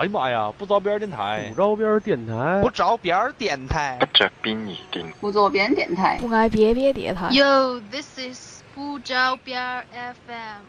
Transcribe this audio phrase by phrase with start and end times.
[0.00, 5.12] 哎呀妈呀，不着边电台，不着边电台，不着边电台，不着边你定。
[5.20, 7.28] 不着边电台，不挨别别电台。
[7.28, 10.62] Yo，this is 不着边 FM。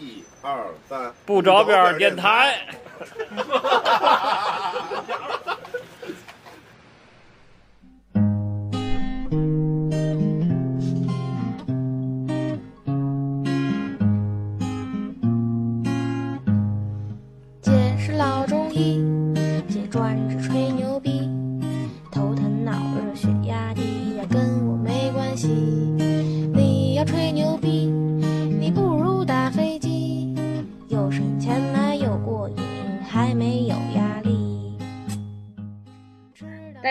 [0.00, 2.60] 一二三，不着边电台。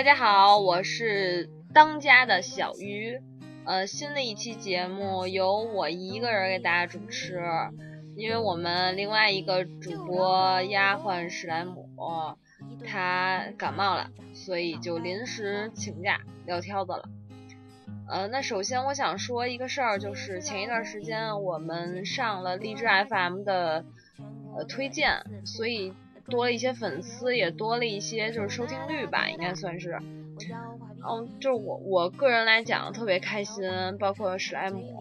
[0.08, 3.20] 大家好，我是当家的小鱼，
[3.66, 7.44] 呃，新的一期节目由我一个人给大家主持。
[8.16, 11.90] 因为我们另外一个主播丫鬟史莱姆，
[12.86, 17.10] 他感冒了，所以就临时请假撂挑子了。
[18.08, 23.84] 呃，那首先我想说一个事儿，就是前一段时间我们上了荔枝 FM 的
[24.56, 25.92] 呃推荐，所以
[26.30, 30.00] 多了一些粉丝，也多了一些就是收听率吧，应该算是。
[31.10, 33.64] 嗯，就是我我个人来讲特别开心，
[34.00, 34.98] 包括史莱姆。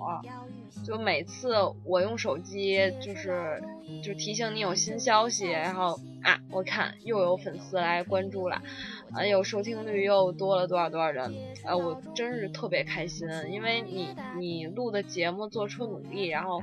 [0.85, 1.55] 就每次
[1.85, 3.61] 我用手机，就是
[4.05, 8.63] 就提醒你有新消息，然后啊，我看又有粉丝来关注了，
[9.13, 16.63] 啊，有收听率又多了多少多少人，啊，我真是特别开心，因为你你录的节目做出努力，然后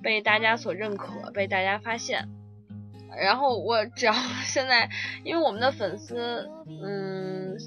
[0.00, 2.28] 被大家所认可，被大家发现，
[3.16, 4.12] 然后我只要
[4.44, 4.90] 现在，
[5.24, 6.50] 因为我们的粉丝，
[6.82, 7.58] 嗯，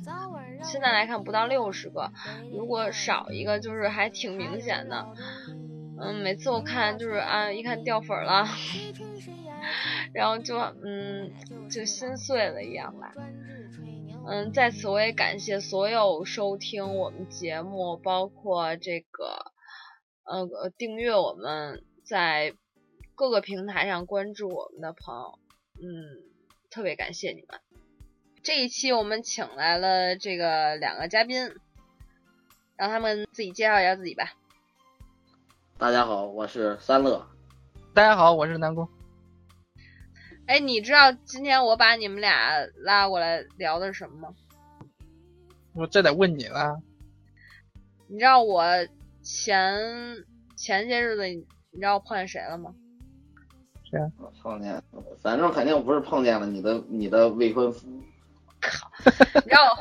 [0.63, 2.11] 现在来看不到六十个，
[2.51, 5.07] 如果少一个，就是还挺明显的。
[5.99, 8.47] 嗯，每次我看就是啊，一看掉粉了，
[10.13, 11.31] 然后就嗯，
[11.69, 13.13] 就心碎了一样吧。
[14.25, 19.51] 嗯，在此我也感谢所有收听我们节目，包括这个
[20.23, 22.53] 呃订阅我们在
[23.15, 25.39] 各个平台上关注我们的朋友，
[25.85, 26.23] 嗯，
[26.69, 27.59] 特别感谢你们。
[28.41, 31.51] 这一期我们请来了这个两个嘉宾，
[32.77, 34.31] 让他们自己介绍一下自己吧。
[35.77, 37.27] 大家好，我是三乐。
[37.93, 38.87] 大家好，我是南宫。
[40.47, 44.35] 哎，你知道今天我把你们俩拉过来聊的是什么吗？
[45.73, 46.81] 我这得问你了。
[48.07, 48.63] 你知道我
[49.21, 50.23] 前
[50.55, 51.45] 前些日子，你
[51.77, 52.73] 知道我碰见谁了吗？
[53.93, 54.09] 谁啊？
[54.41, 54.81] 碰见，
[55.21, 57.87] 反正肯定不是碰见了你的你的未婚夫。
[58.59, 58.89] 靠！
[59.35, 59.77] 你知道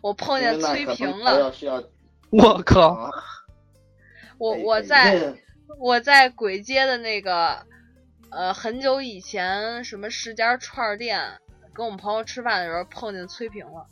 [0.00, 1.52] 我碰见崔平了。
[2.30, 3.10] 我靠！
[4.38, 5.34] 我我在
[5.78, 7.66] 我在簋街的那个
[8.30, 11.40] 呃很久以前什么十家串店
[11.72, 13.86] 跟我们朋友吃饭的时候碰见崔平了。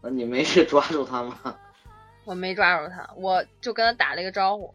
[0.00, 1.56] 那你没去抓住他吗？
[2.24, 4.72] 我没抓住他，我就跟他打了一个招呼，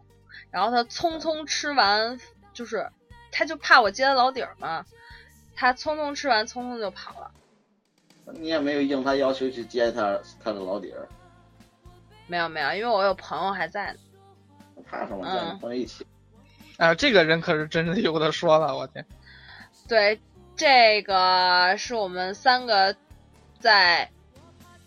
[0.49, 2.19] 然后他匆匆吃完，
[2.51, 2.89] 就是
[3.33, 4.85] 他就怕我揭他老底儿嘛，
[5.55, 7.31] 他匆匆吃完，匆匆就跑了。
[8.39, 11.09] 你也没有应他要求去揭他他的老底儿。
[12.27, 13.99] 没有没有，因为我有朋友还在呢。
[14.89, 15.25] 怕什么？
[15.25, 16.05] 咱朋友一起。
[16.77, 19.05] 啊，这个人可是真的有的说了，我天。
[19.87, 20.19] 对，
[20.55, 22.95] 这个是我们三个
[23.59, 24.09] 在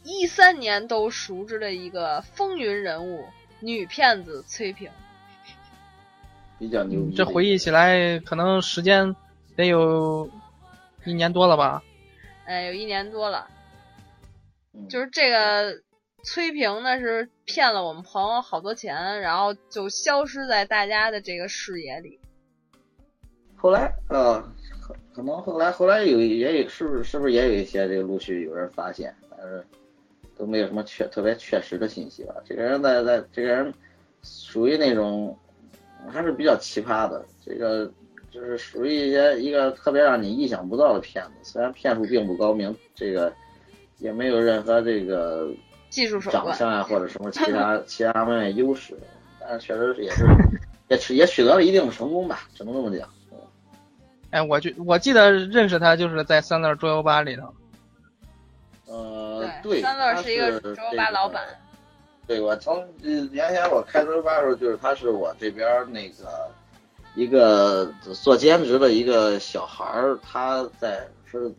[0.03, 3.27] 一三年都熟知的一个风云人物，
[3.61, 4.91] 女骗子崔平。
[6.59, 7.15] 比较牛逼。
[7.15, 9.15] 这回忆起来，可能时间
[9.57, 10.29] 得有
[11.05, 11.83] 一年多了吧？
[12.47, 13.47] 哎，有一年多了。
[14.73, 15.83] 嗯、就是这个。
[16.25, 22.19] 崔平呢是骗了我们朋友好多钱，然后就消失在大家的这个视野里。
[23.55, 24.43] 后来呃，
[24.81, 29.65] 可可能后来后来有也有是不是是不是也有一些这个陆续有人发现，但是
[30.37, 32.35] 都没有什么确特别确实的信息吧。
[32.45, 33.73] 这个人在在这个人
[34.25, 35.39] 属于那种
[36.11, 37.91] 还是比较奇葩的，这个
[38.31, 41.31] 就是属于一些一个特别让你意想不到的骗子。
[41.43, 43.33] 虽然骗术并不高明，这个
[43.99, 45.49] 也没有任何这个。
[45.89, 48.99] 技术手长相啊，或者什么其他 其他方面优势，
[49.41, 50.27] 但是确实也是
[50.89, 53.09] 也取也取得了一定的成功吧，只能这么讲。
[54.31, 57.55] 哎，我就我记得认识他就是在三乐桌游吧里头。
[58.87, 61.43] 呃，对，三乐是一个桌游吧老板。
[62.27, 66.51] 对，我从原先我开桌游吧的时候，就是他是我这边那个
[67.15, 67.93] 一个
[68.23, 71.53] 做兼职的一个小孩儿，他在是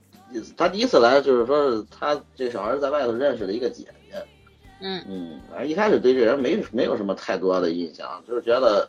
[0.57, 4.23] 他第一次来，就是说是他这小孩在外头认识了一个姐姐。
[4.79, 8.87] 嗯嗯，反正一开始对这人没没有什么太多的印象，就是觉得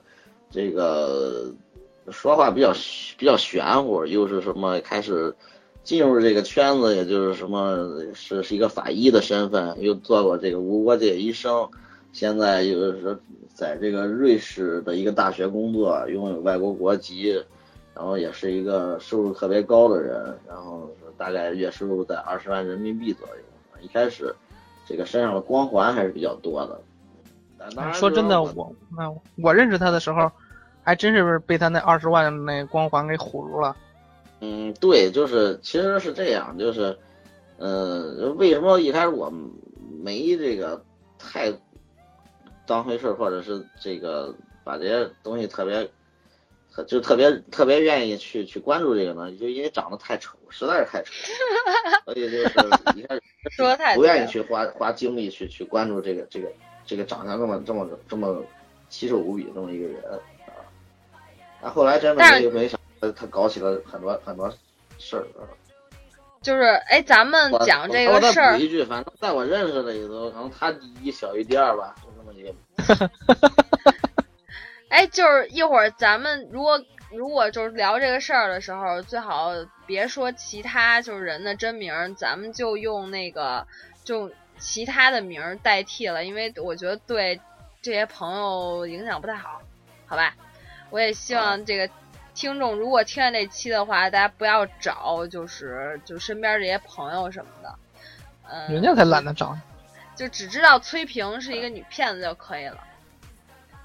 [0.50, 1.50] 这个
[2.10, 2.74] 说话比较
[3.16, 5.34] 比较玄乎，又是什么开始
[5.88, 7.74] 进入这个圈子，也就是什么
[8.12, 11.66] 是是一个法医的身份，又做过这个无国界医生，
[12.12, 13.18] 现在就是说
[13.54, 17.42] 在这个瑞士的一个大学工作，拥有外国国籍，
[17.94, 23.34] 然后也是一个收入特别高的人，然后大概月收入在二十万人民币左右。
[23.80, 24.30] 一开始
[24.86, 26.78] 这个身上的光环还是比较多的。
[27.74, 29.10] 当然说真的，我那
[29.42, 30.30] 我认识他的时候，
[30.82, 33.74] 还真是被他那二十万那光环给唬住了。
[34.40, 36.96] 嗯，对，就是其实是这样，就是，
[37.56, 39.32] 呃，为什么一开始我
[40.00, 40.84] 没这个
[41.18, 41.52] 太
[42.66, 45.90] 当回事儿，或者是这个把这些东西特别，
[46.86, 49.32] 就特别特别愿意去去关注这个呢？
[49.32, 51.12] 就因为长得太丑，实在是太丑，
[52.04, 52.44] 所以就是
[52.94, 56.48] 一开始说太不愿意去花花精力去去关注这个这个
[56.86, 58.40] 这个长相这么这么这么
[58.88, 60.14] 奇丑无比这么一个人啊。
[61.60, 64.52] 那后来真的没没想到他搞起了很多很多
[64.98, 65.22] 事儿。
[65.40, 65.46] 啊
[66.40, 72.54] 就是哎，咱们讲这个事儿补，一句，反正在我认识的里头，可能他第一小于第二吧，就这么一个。
[74.88, 76.80] 哎，就是一会儿咱们如果
[77.10, 79.50] 如果就是聊这个事儿的时候，最好
[79.84, 83.66] 别说其他就是人的真名儿，咱们就用那个
[84.04, 87.40] 就其他的名儿代替了，因为我觉得对
[87.82, 89.60] 这些朋友影响不太好，
[90.06, 90.36] 好吧？
[90.90, 91.90] 我也希望这个
[92.38, 97.74] 听众如果听了这期的话，大家不要找就是就身边这些朋友什么的，
[98.48, 99.62] 嗯，人家才懒得找呢。
[100.14, 102.78] 就只知道崔萍是一个女骗子就可以了。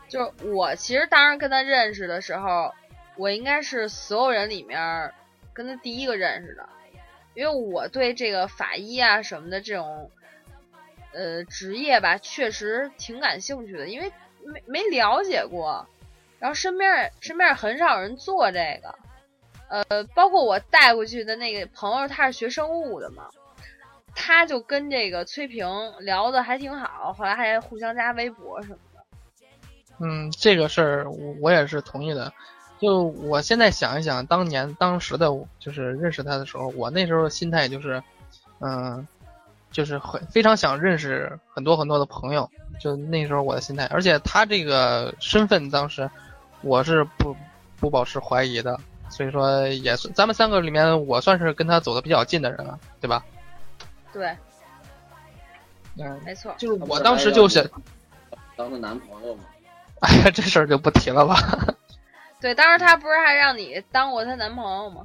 [0.07, 2.71] 就是我其实当时跟她认识的时候，
[3.15, 5.11] 我应该是所有人里面
[5.51, 6.69] 跟她第一个认识的，
[7.33, 10.11] 因为我对这个法医啊什么的这种
[11.11, 14.13] 呃职业吧，确实挺感兴趣的，因为
[14.45, 15.87] 没没了解过，
[16.43, 18.95] 然后身边身边很少人做这个，
[19.69, 23.29] 呃，包括我带过去的那个朋友，他是学生物的嘛。
[24.13, 25.65] 他就跟这个崔平
[26.01, 28.99] 聊的还挺好，后来还互相加微博什么的。
[30.01, 32.33] 嗯，这个事儿我我也是同意的。
[32.77, 35.29] 就我现在想一想，当年当时的
[35.59, 38.03] 就是认识他的时候，我那时候心态就是，
[38.59, 39.07] 嗯，
[39.71, 42.51] 就是很非常想认识很多很多的朋友，
[42.81, 43.85] 就那时候我的心态。
[43.85, 46.09] 而且他这个身份当时
[46.63, 47.35] 我是不
[47.79, 48.79] 不保持怀疑的，
[49.09, 53.23] 所以说也是咱们三个里面我算是跟他走的比较近的人了，对吧？
[54.11, 54.35] 对，
[55.97, 56.53] 嗯，没错。
[56.57, 57.63] 就是我当时就想，
[58.55, 59.43] 当个男朋友嘛。
[60.01, 61.35] 哎呀，这事儿就不提了吧。
[62.41, 65.01] 对，当时他不是还让你当过她男朋友吗？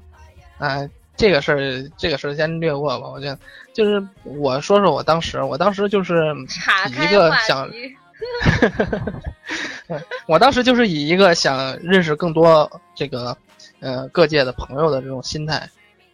[0.58, 3.08] 哎，这个事儿，这个事儿先略过吧。
[3.08, 3.38] 我觉得，
[3.72, 6.34] 就是我说说我当时，我当时就是
[6.88, 7.96] 一个想，题。
[10.26, 13.36] 我当时就是以一个想认识更多这个
[13.80, 15.68] 呃各界的朋友的这种心态，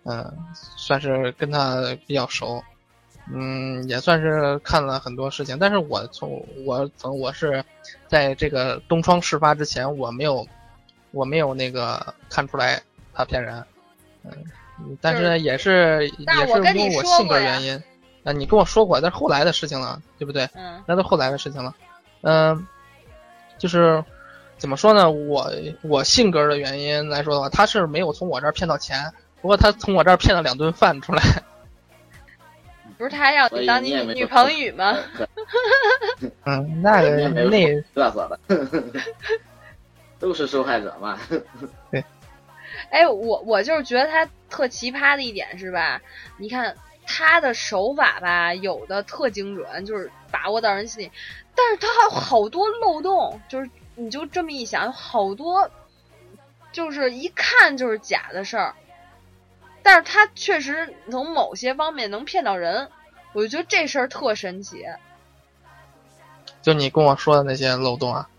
[0.04, 0.32] 嗯、
[0.76, 2.62] 算是跟他比较熟，
[3.32, 5.58] 嗯，也算是看了很多事情。
[5.58, 7.64] 但是我从我从我是
[8.06, 10.46] 在这个东窗事发之前，我没有
[11.10, 12.80] 我没有那个看出来
[13.12, 13.64] 他骗人，
[14.24, 17.82] 嗯，但是呢也是也是因为我性格原因。
[18.24, 20.48] 啊，你跟我说过，但是后来的事情了，对不对？
[20.54, 21.74] 嗯那都后来的事情了。
[22.24, 22.66] 嗯、
[23.58, 24.02] 就是
[24.58, 25.10] 怎么说呢？
[25.10, 25.50] 我
[25.82, 31.22] 我性格的原因来说的话，他是没有从我这儿骗到钱，不过他从我这儿骗了两顿饭出来。
[32.96, 34.96] 不是他让所以你当女女你也没说朋友吗？
[36.44, 37.82] 嗯，那个那嘚
[38.12, 38.40] 瑟的，
[40.20, 41.18] 都是受害者嘛。
[42.90, 46.00] 哎，我我就是觉得他特奇葩的一点是吧？
[46.38, 51.10] 你看他的手法吧，有的特精准，就是把握到人心里，
[51.54, 55.70] 但是他还有好多漏洞，就是你就这么一想，有好多
[56.72, 58.74] 就是一看就是假的事儿，
[59.82, 62.90] 但是他确实从某些方面能骗到人，
[63.32, 64.84] 我就觉得这事儿特神奇。
[66.62, 68.30] 就你跟我说的那些漏洞啊，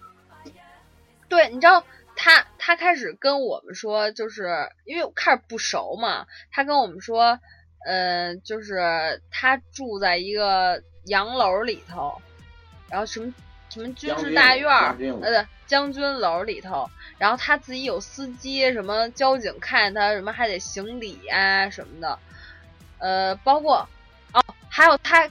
[1.29, 1.83] 对，你知道
[2.15, 7.39] 他他开始跟我们说，就是因为开始不熟嘛，他跟我们说，
[7.85, 12.19] 呃，就是他住在一个洋楼里头，
[12.89, 13.33] 然后什么
[13.69, 22.19] 什么军事大院儿呃，对，将军楼里头，然后他自己有司机，什么交警看见他什么还得行礼啊什么的，
[22.99, 23.87] 呃，包括
[24.33, 25.29] 哦，还有他。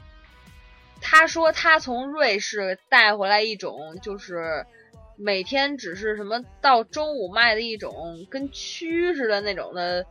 [1.06, 4.64] 他说他从瑞士带回来一种，就是
[5.16, 10.06] 每天只是什么到中午卖的一种跟蛆似的那种的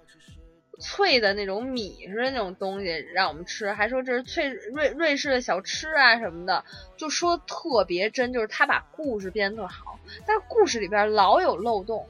[0.79, 6.63] 脆的那种米似的那种东西让我们吃，还说这是脆瑞瑞士的小吃啊什么的，
[6.97, 12.05] 就说特别真，就是他把故事编得特好，但是故事里边老有漏洞。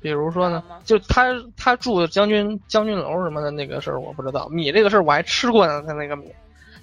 [0.00, 6.32] 比如说呢就他他住将军将军楼什么的那个事儿我不知道，米这个事儿我还吃过呢，他那个米，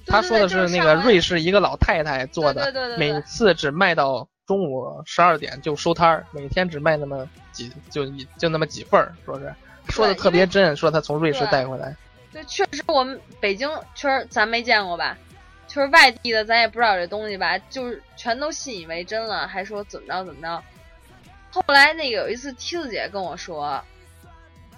[0.06, 9.54] 他说的对对那个瑞士一个老太太做的，对对对对对每次只卖到中午十二点就收摊儿，每天只卖那么几就一就那么几份儿，说是
[9.90, 11.96] 说的特别真，说他从瑞士带回来。
[12.32, 15.18] 对，确实我们北京确实咱没见过吧？
[15.68, 20.64] 就是外地的咱也不知道这东西吧，就是全都信以为真了，还说怎么着怎么着。
[21.52, 23.82] 后来那个有一次梯子姐跟我说，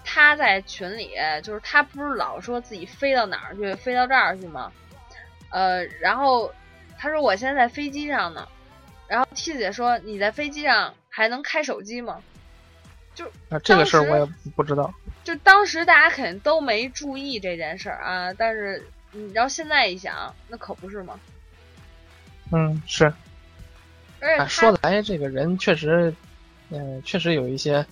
[0.04, 1.10] 她在群里
[1.42, 4.72] 就是她不是老说自己飞到哪儿去，飞到这儿去吗？
[5.50, 6.52] 呃，然后
[6.96, 8.48] 她说我现在在飞机上呢，
[9.06, 12.22] 然后梯子姐说你在飞机上还能开手机吗？
[13.48, 14.92] 啊，这个事儿我也不知道。
[15.24, 18.82] 就当时大家肯定都没注意这件事儿啊，但是
[19.12, 21.18] 你知道现在一想，那可不是吗？
[22.52, 23.12] 嗯，是。
[24.20, 26.12] 哎，而且他说来这个人确实，
[26.70, 27.84] 嗯、确实有一些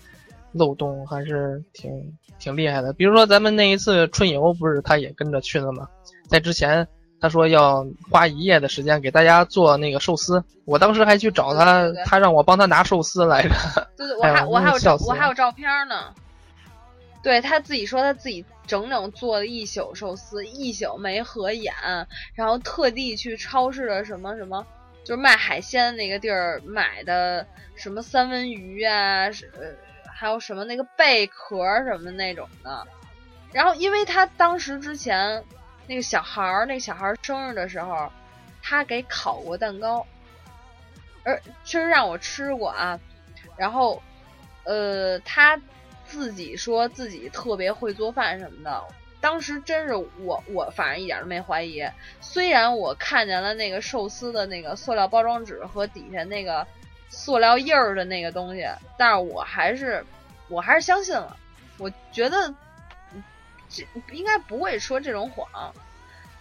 [0.53, 2.93] 漏洞，还是挺挺厉害的。
[2.93, 5.89] 比如说咱们那一次春游，不是他也跟着去了吗？
[6.29, 6.89] 在之前
[7.21, 13.51] 他说要花一夜的时间给大家做那个寿司，我当时还去找他，对对对他让我帮他拿寿司来着。
[13.97, 16.13] 对对， 我还我还有照我还有照片呢。
[17.23, 21.75] 对他自己说他自己整整做了一宿寿司，一宿没合眼，
[22.35, 24.65] 然后特地去超市的什么什么，
[25.03, 27.45] 就是卖海鲜那个地儿买的
[27.75, 29.67] 什么三文鱼啊，是呃
[30.09, 32.87] 还有什么那个贝壳什么那种的。
[33.53, 35.43] 然后因为他当时之前
[35.87, 38.11] 那个小孩儿，那小孩儿生日的时候，
[38.63, 40.07] 他给烤过蛋糕，
[41.25, 42.99] 而确实让我吃过啊。
[43.57, 44.03] 然后，
[44.65, 45.61] 呃，他
[46.05, 48.85] 自己说自己特别会做饭什么的。
[49.21, 51.83] 当时真是我，我反正一点都没怀疑。
[52.21, 56.67] 虽然我看见了那个寿司的那个塑料包装纸和底下那个
[57.09, 60.05] 塑料印儿的那个东西，但是我还是，
[60.49, 61.37] 我还是相信了。
[61.79, 62.55] 我觉得
[63.69, 65.75] 这应该不会说这种谎。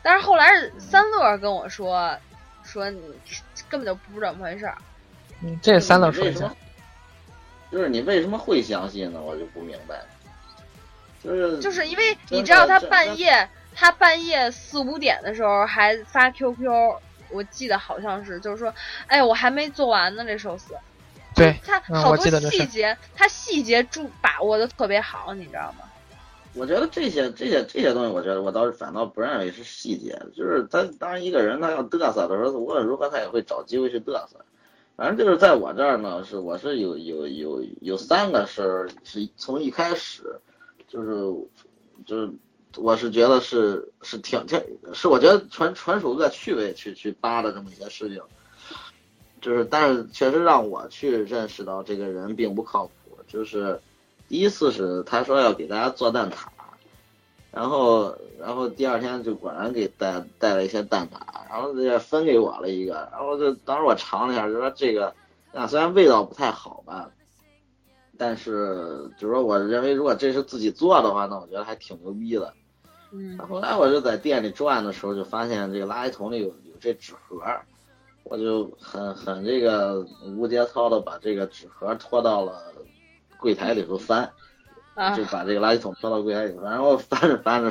[0.01, 2.15] 但是后来是三乐跟我说，
[2.63, 3.01] 说你
[3.70, 4.77] 根本就不是这么回事儿。
[5.41, 6.55] 嗯这三乐说一下为什么，
[7.72, 9.20] 就是你为什么会相信呢？
[9.22, 10.00] 我就不明白。
[11.24, 18.72] 就是就是因为你知道他半夜，他半夜四五点的时候还发 QQ，我记得好像是，就是说，
[19.08, 20.75] 哎，我还没做完呢，这寿司。
[21.34, 25.85] 对，他好多细节，他细节注把握的特别好，你知道吗？
[26.56, 34.44] 我觉得这些这些这些东西，我觉得我倒是反倒不认为是细节，就是他当然一个人他要嘚瑟的时候，无论如何他也会找机会去嘚瑟。
[34.96, 40.40] 反正就是在我这儿呢，是我是有有有有三个事儿是从一开始，
[40.88, 41.10] 就是
[42.06, 42.32] 就是
[42.78, 44.62] 我是觉得是是挺挺
[44.94, 48.22] 是我觉得纯纯属恶趣味去去扒的这么一些事情，
[49.42, 53.82] 就是但是确实让我去认识到这个人并不靠谱，就是
[54.27, 56.48] 第一次是他说要给大家做蛋挞，
[57.51, 65.13] 然后然后第二天就果然给带带了一些蛋挞，然后也分给我了一个，然后就当时我尝了一下，就说这个
[65.53, 67.12] 啊虽然味道不太好吧，
[68.17, 72.53] 但是就说我认为如果这是自己做的话，那我觉得还挺牛逼的。
[73.12, 77.39] 嗯后来我就在店里转的时候，就发现这个垃圾桶里有有这纸盒，
[78.24, 80.05] 我就很很这个
[80.36, 82.74] 无节操的把这个纸盒拖到了
[83.46, 84.32] 柜台里头翻，
[84.96, 87.70] 啊就把这个垃圾桶拖到柜台里头翻，然后翻着翻着，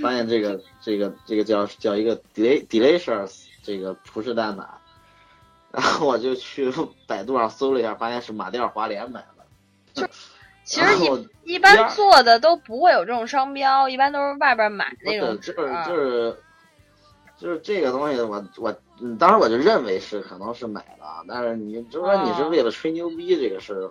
[0.00, 4.64] 发现这个这个这个叫叫一个 delay delicious 这个葡式蛋挞，
[5.70, 6.72] 然后我就去
[7.06, 9.44] 百度上搜了一下，发现是马甸华联买的。
[9.92, 10.08] 就
[10.64, 10.96] 其实
[11.44, 15.86] 一一般做的都不会有这种商标，一般都是外边买那种就是啊。
[15.86, 16.38] 就是
[17.36, 23.90] 就是这个东西我，我嗯当时我就认为是可能是买的，啊，但是你就说你是为了吹牛逼这个事儿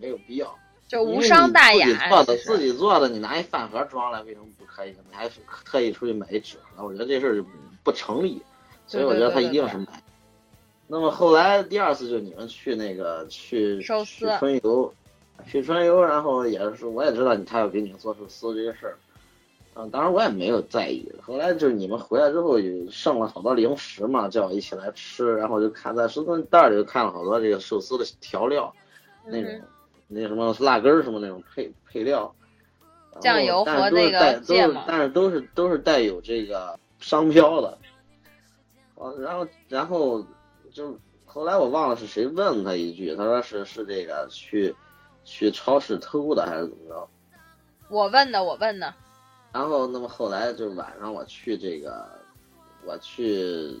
[0.00, 0.54] 没有必要。
[0.86, 2.08] 就无伤大雅自己。
[2.08, 4.90] 做的自己做的，你拿一饭盒装来，为什么不可以？
[5.10, 7.44] 你还是特意出去买一纸盒，我觉得这事儿
[7.84, 8.40] 不成立，
[8.86, 10.02] 所以我觉得他一定是买。
[10.86, 14.94] 那么后来第二次就你们去那个去寿司去春游，
[15.46, 18.96] 去春游，然后也是我也知道你他要给你们做寿司这些事儿，
[19.74, 21.06] 嗯，当然我也没有在意。
[21.20, 28.74] 后来就是你们回来之后有剩了好多零食嘛，叫我一起来吃，然后我就看在寿司袋里就看了好多这个寿司的调料，
[29.26, 29.62] 那种、嗯
[30.08, 32.34] 那什么辣根儿什么那种配配料，
[33.20, 37.78] 酱油和那个芥末是但是都是都是带有这个商标的，
[38.94, 40.24] 哦，然后然后
[40.72, 44.74] 就后来我忘了是谁问他一句，他说是是这个去
[45.24, 47.08] 去超市偷的还是怎么着？
[47.90, 48.92] 我问的，我问的。
[49.52, 52.06] 然后那么后来就是晚上我去这个
[52.84, 53.78] 我去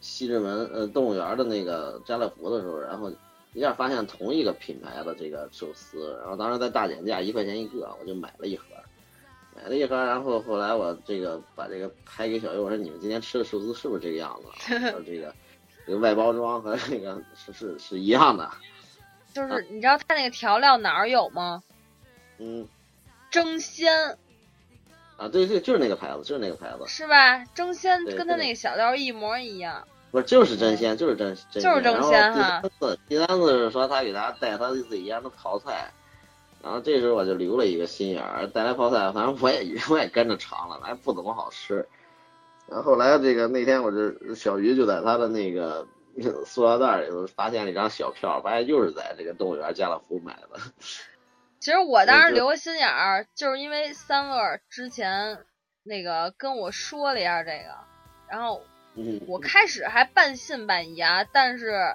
[0.00, 3.12] 西直门呃动物园的那个家乐福的时候，然后
[3.52, 8.64] 一下发现同一个品牌的这个寿司，然后当时在大减价一块钱一个，我就买了一盒，
[9.56, 14.90] 买了一盒，然后后来我这个把这个拍给小优，我说你们今天吃的寿司是不是这个样子啊？
[14.92, 15.34] 说这个
[15.84, 18.48] 这个外包装和那个是是是一样的，
[19.34, 21.62] 就是你知道它那个调料哪儿有吗？
[22.38, 22.68] 嗯
[23.30, 24.16] 争鲜
[25.16, 27.44] 啊，对对，就是那个牌子，就是那个牌子，是吧？
[27.46, 29.86] 争鲜跟它那个小料一模一样。
[30.10, 35.90] 不是就是真鲜，就是真真就是真鲜哈第三次，第三次是说他给他带他自己腌的泡菜，
[36.62, 41.86] 然后这时候我就留了一个心眼儿，带来泡菜，反正我也 我也跟着尝了，还不怎么好吃。
[42.68, 45.86] 然后后来这个那天我就小鱼就在他的那个
[46.46, 50.60] 塑料袋里头发现了一张小票，发现又是在这个动物园家乐福买的。
[51.58, 55.38] 其实我当时留个心眼儿，就是因为三乐之前
[55.82, 57.74] 那个跟我说了一下这个，
[58.28, 58.62] 然后
[58.94, 61.94] 嗯，我开始还半信半疑啊，但是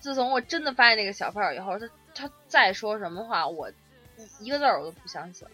[0.00, 3.70] 自从我真的发现那个小票以后，他他再说什么话，我
[4.40, 5.46] 一一个字儿我都不相信。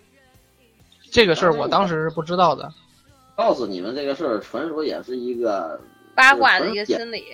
[1.11, 2.73] 这个事儿我当时是不知道的。
[3.35, 5.81] 告诉你们这个事儿，纯属也是一个
[6.15, 7.25] 八卦的一个心理，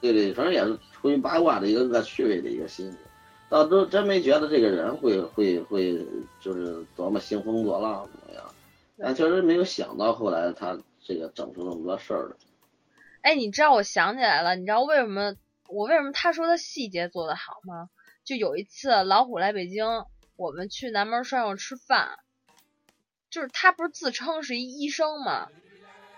[0.00, 2.96] 对对，反正也是出于八卦的一个恶趣味的一个心理，
[3.48, 6.06] 倒都真没觉得这个人会会会
[6.40, 8.44] 就是多么兴风作浪怎么样，
[8.98, 12.36] 但确实没有想到后来他这个整出那么多事儿来。
[13.28, 15.34] 哎，你知道我想起来了，你知道为什么
[15.68, 17.90] 我为什么他说他细节做得好吗？
[18.24, 19.84] 就有一次老虎来北京，
[20.34, 22.18] 我们去南门涮肉吃饭，
[23.28, 25.48] 就是他不是自称是一医生吗？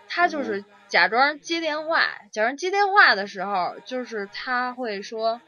[0.07, 2.01] 他就是假装接电话，
[2.31, 5.41] 假装接电话的时候，就是他会说：“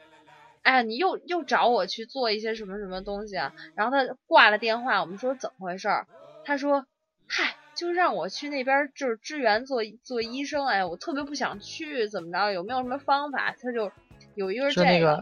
[0.63, 6.07] 哎，你又又找我去做一些什么什么东西啊？”然后他挂了电话，我们说怎么回事儿？
[6.43, 6.85] 他说
[7.25, 12.51] ：“嗨，就让我去那边儿就是支援做做医生，哎，我特别不想去，怎么着？
[12.51, 13.91] 有没有什么方法？”他就
[14.35, 15.19] 有一个这是那个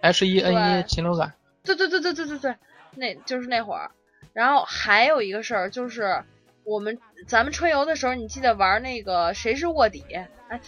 [0.00, 1.32] H 一 N 对一禽流感，
[1.62, 2.56] 对对对对对对对，
[2.96, 3.90] 那就是那会儿。
[4.32, 6.24] 然后还有一个事儿就是，
[6.64, 10.04] 我们咱们春游的时候，你记得玩那个谁是卧底？
[10.48, 10.60] 哎，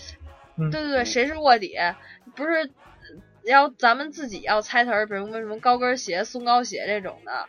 [0.56, 1.76] 嗯对对对，谁是卧底？
[2.34, 2.70] 不是
[3.44, 7.48] 要咱们自己要猜词儿，比如说什么高跟鞋、松糕鞋这种的。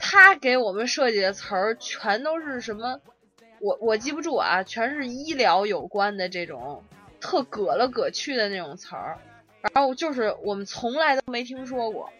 [0.00, 3.00] 他给我们设计的词儿全都是什么？
[3.60, 6.82] 我我记不住啊，全是医疗有关的这种
[7.20, 9.18] 特葛了葛去的那种词儿，
[9.60, 12.10] 然后就是我们从来都没听说过。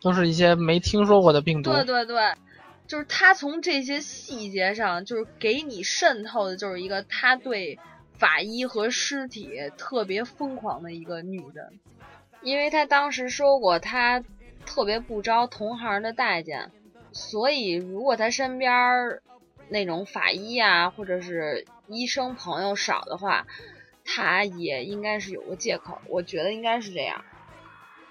[0.00, 1.72] 都是一些没听说过的病毒。
[1.72, 2.34] 对对对，
[2.86, 7.78] 就是他从这些细节上，就是给你渗透的，就是一个他对
[8.16, 11.78] 法医和尸体特别疯狂的一个女人，
[12.42, 14.22] 因为他当时说过，他
[14.66, 16.70] 特别不招同行的待见，
[17.12, 19.22] 所以如果他身边儿
[19.68, 23.46] 那种法医啊，或者是医生朋友少的话，
[24.04, 27.24] 他也应该是有个借口，我觉得应该是这样。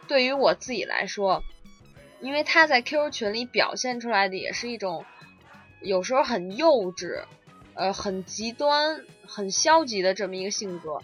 [0.08, 1.44] 对于我自己来说，
[2.22, 5.06] 因为他在 QQ 群里表现出来的也是一种，
[5.82, 7.24] 有时候很幼稚，
[7.74, 11.02] 呃，很极端、很消极的这么一个性格。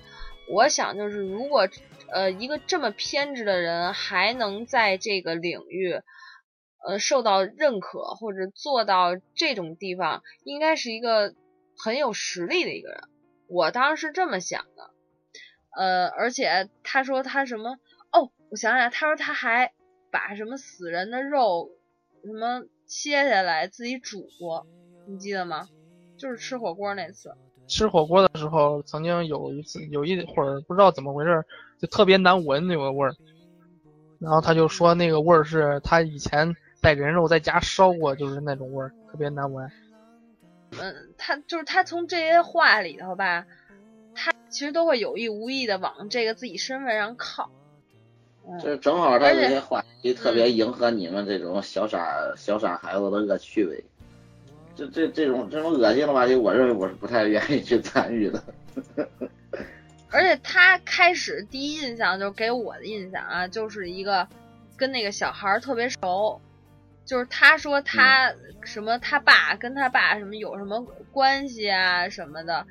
[0.49, 1.67] 我想就是，如果
[2.12, 6.01] 呃一个这么偏执的人还能在这个领域，
[6.86, 11.34] 呃受到认可或者做到这种地方，应该是一个
[11.78, 13.02] 很有实力的一个人。
[13.48, 14.91] 我当时是这么想的，
[15.76, 17.78] 呃，而且他说他什么
[18.12, 19.74] 哦，我想想，他说他还
[20.12, 21.69] 把什么死人的肉
[22.24, 24.65] 什么切下来自己煮过，
[25.08, 25.67] 你记得吗？
[26.17, 27.36] 就是吃火锅那次。
[27.67, 31.43] 吃火锅的时候，曾经有一次有一会儿不知道怎么回事，
[31.80, 33.15] 就特别难闻那个味儿。
[34.19, 39.72] 然后他就说那个味儿是他以前带人肉在家烧过，就是那种味儿，特别难闻。
[40.78, 43.46] 嗯，他就是他从这些话里头吧，
[44.13, 47.50] 他其实都会有意无意的往这个自己身份上靠。
[48.46, 53.82] 嗯，这正好他这些话题特别迎合你们这种小傻小傻孩子的恶趣味。
[54.76, 58.43] 这这这种这种恶心的话题，我认为我是不太愿意去参与的。
[60.12, 64.28] 而且他开始第一印象就是给我的印象啊，就是一个
[64.76, 66.41] 跟那个小孩儿特别熟，
[67.05, 72.65] 就是他说他什么他爸跟他爸什么有什么关系啊什么的，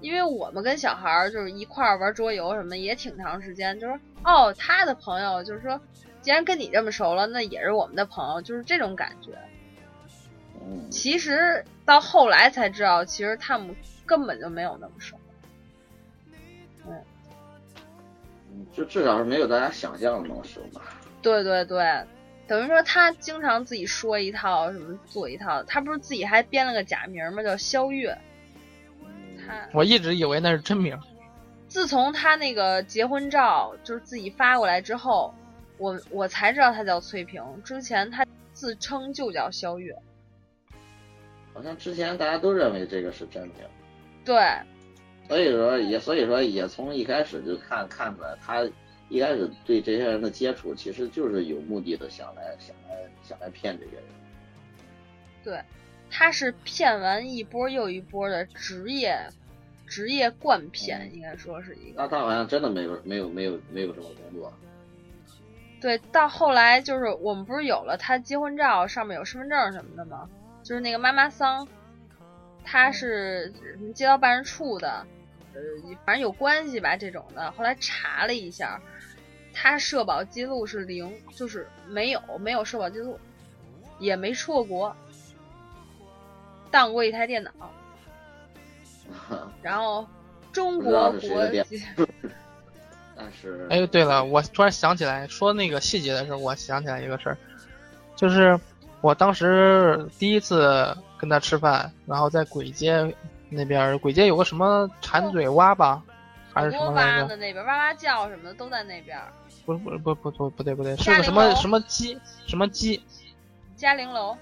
[0.00, 5.80] 因为我们跟小孩儿就是一块儿玩桌游什么也挺长时间，就是哦他的朋友就是说，
[6.22, 9.38] 既然跟你这么熟了，那也是我们的朋友，就是这种感觉。
[10.62, 15.16] 嗯，其实到后来才知道，其实他们根本就没有那么熟。
[18.72, 20.82] 就至少是没有大家想象的那么熟吧。
[21.20, 21.78] 对对对，
[22.46, 25.62] 等于说他经常自己说一套，什么做一套。
[25.64, 27.42] 他不是自己还编了个假名吗？
[27.42, 28.16] 叫肖月。
[29.46, 30.98] 他我一直以为那是真名。
[31.68, 35.34] 自从他那个结婚照就是自己发过来之后，
[35.78, 39.94] 我我才知道他叫翠萍，之前他自称就叫肖月。
[41.52, 43.54] 好像之前大家都认为这个是真名，
[44.24, 44.36] 对，
[45.26, 48.62] 所以说也所以说也从一开始就看看出来，他
[49.08, 54.04] 一开始对这些人的接触其实就是有目的的，想来想来想来骗这些人。
[55.44, 55.60] 对，
[56.10, 59.16] 他是骗完一波又一波的职业
[59.86, 62.02] 职业惯骗，应该说是一个。
[62.02, 64.52] 那他好像真的没有没有没有没有什么工作。
[65.80, 70.28] 对，到后来就是我们不是有了他结婚照，上面有身份证什么的吗？
[70.64, 71.68] 就是那个妈妈桑，
[72.64, 75.06] 他是什么街道办事处的，
[75.54, 75.60] 呃，
[76.04, 77.52] 反正有关系吧这种的。
[77.52, 78.80] 后来查了一下，
[79.58, 83.18] 他社保记录是零，就是没有没有社保记录，
[83.98, 84.96] 也没出过国，
[86.70, 87.50] 当过一台电脑，
[89.62, 90.06] 然后
[90.52, 91.82] 中国国籍。
[93.16, 97.38] 但是哎，对了，我突然想起来，说那个细节的时候，我想起来一个事儿，
[98.14, 98.60] 就是
[99.00, 103.16] 我当时第一次跟他吃饭，然后在簋街
[103.48, 106.02] 那边，簋街有个什么馋嘴蛙吧，
[106.52, 107.22] 还是什么来着？
[107.22, 109.18] 蛙的那边，哇哇叫什么的都在那边。
[109.66, 113.02] 不是不是不不不不对不对，是个什么什么鸡什么鸡？
[113.76, 114.34] 嘉陵楼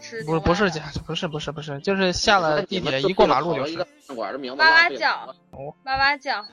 [0.00, 3.76] 是不是不是家，不是不是不是，就是下了地铁一过马路就是
[4.14, 5.34] 哇哇叫，
[5.84, 6.46] 哇哇叫。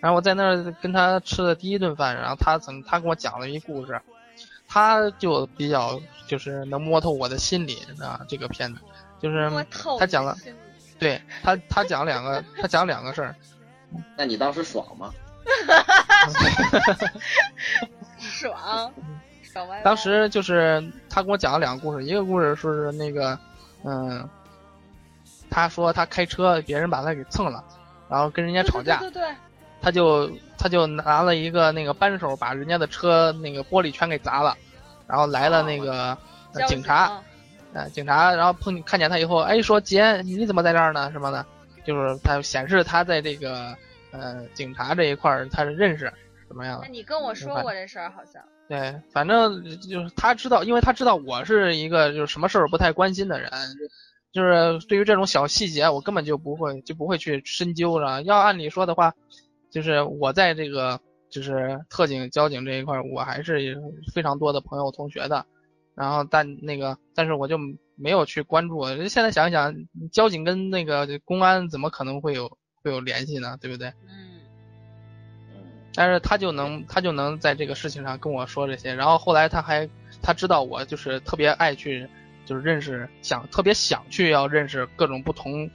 [0.00, 3.98] 然后我在那儿跟他吃的第一顿饭，然后他曾他跟我讲了一故事，
[4.68, 8.80] 他就比较就是能摸透我的心理啊，这个片子
[9.18, 9.50] 就是
[9.98, 10.36] 他讲了，
[10.98, 13.34] 对他他讲两个他讲两个事儿，
[14.16, 15.14] 那你当时爽吗？
[18.18, 18.92] 爽，
[19.42, 19.82] 爽歪歪。
[19.82, 23.38] 当时就是他跟我讲了两个故事，一个故事说是那个
[23.84, 24.28] 嗯，
[25.50, 27.62] 他说他开车别人把他给蹭了，
[28.08, 29.34] 然后跟人家吵架，对对对对
[29.80, 34.56] 他就他就拿了一个那个扳手把人家的车那个玻璃全给砸了，
[35.06, 36.16] 然后来了那个、
[36.66, 37.20] 警察，
[37.72, 41.10] 呃警察，然后碰看见他以后，哎说姐你怎么在这儿呢？
[41.12, 41.46] 什么的，
[41.84, 43.76] 就是他显示他在这个
[44.10, 46.12] 呃警察这一块儿他是认识
[46.48, 48.42] 怎么样的，那你跟我说过这事儿，好像。
[48.68, 53.50] 对，反正就是他知道，因为他知道我是一个就是什么事儿不太关心的人，
[54.32, 58.22] 就是对于这种小细节我根本就不会就不会去深究了。
[58.24, 59.14] 要按理说的话，
[59.70, 63.76] 就是我在这个就是特警、交警这一块儿，我还是
[64.12, 65.46] 非常多的朋友、同学的。
[65.94, 67.56] 然后但那个，但是我就
[67.94, 68.84] 没有去关注。
[69.08, 69.74] 现在想一想，
[70.12, 72.58] 交警跟那个公安怎么可能会有
[72.90, 73.56] 会有联系呢？
[73.60, 73.88] 对不对？
[74.08, 74.40] 嗯，
[75.52, 75.62] 嗯，
[75.94, 79.88] 但是他就能他就能在这个事情上跟我说这些，然后后来他还
[80.22, 82.08] 他知道我就是特别爱去
[82.44, 85.68] 就是认识想特别想去要认识各种不同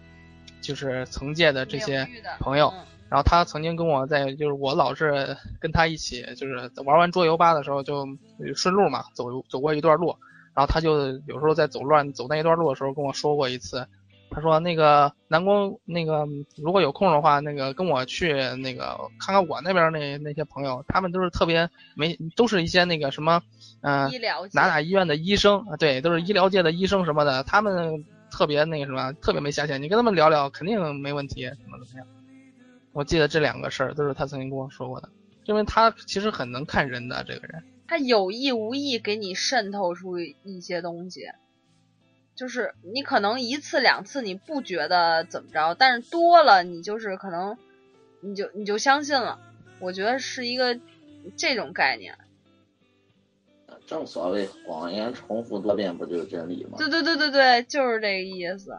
[0.61, 2.07] 就是层界的这些
[2.39, 8.07] 朋友，嗯然后他曾经跟我在就是我老是跟他一起就是玩完桌游吧的时候就
[8.55, 10.15] 顺路嘛走走过一段路，
[10.53, 13.85] 然后他就有时候在走乱走那一段路的时候跟我说过一次，
[14.31, 16.25] 他说那个南宫那个
[16.57, 23.41] 如果有空的话，那个跟我去那个看看我那边那那些朋友，他们都是特别没都是一些那个什么
[23.81, 32.07] 嗯、医疗界哪哪医院的医生啊，对，都是医疗界的医生什么的，他们特别那个什么，特别没下限，你跟他们聊聊肯定没问题，怎么怎么样。
[32.93, 35.09] 我记得这两个事儿都是他曾经跟我说过的，
[35.45, 37.63] 因为他其实很能看人的这个人。
[37.87, 41.23] 他有意无意给你渗透出一些东西，
[42.35, 47.57] 就是你可能一次两次你不觉得怎么着，但是多了你就是可能
[48.21, 49.39] 你就你就相信了。
[49.79, 50.79] 我觉得是一个
[51.35, 52.17] 这种概念。
[53.87, 56.77] 正所谓谎言重复多遍不就是真理吗？
[56.77, 58.77] 对对对对对，就是这个意思。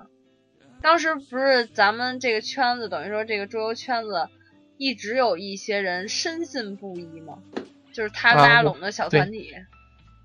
[0.80, 4.28] 当时不是咱们这个圈子，等于说这个桌游圈子
[4.78, 7.42] 一直有一些人深信不疑吗，
[7.92, 9.54] 就是他拉拢的小团体。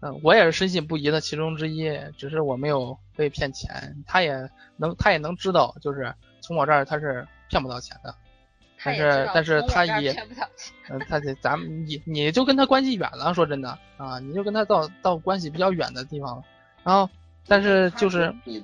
[0.02, 8.14] 嗯，我也是深信不疑的其中之一，只是我没有被骗钱，他也能他也能知道，就是从我这儿他是骗不到钱的。
[8.84, 10.16] 但是但是他也
[10.90, 16.44] 嗯，他得咱们你你就跟他关系远了，说真的啊，你就跟他到到关系比较远的地方了，
[16.84, 17.10] 然后
[17.48, 18.64] 但是就是你，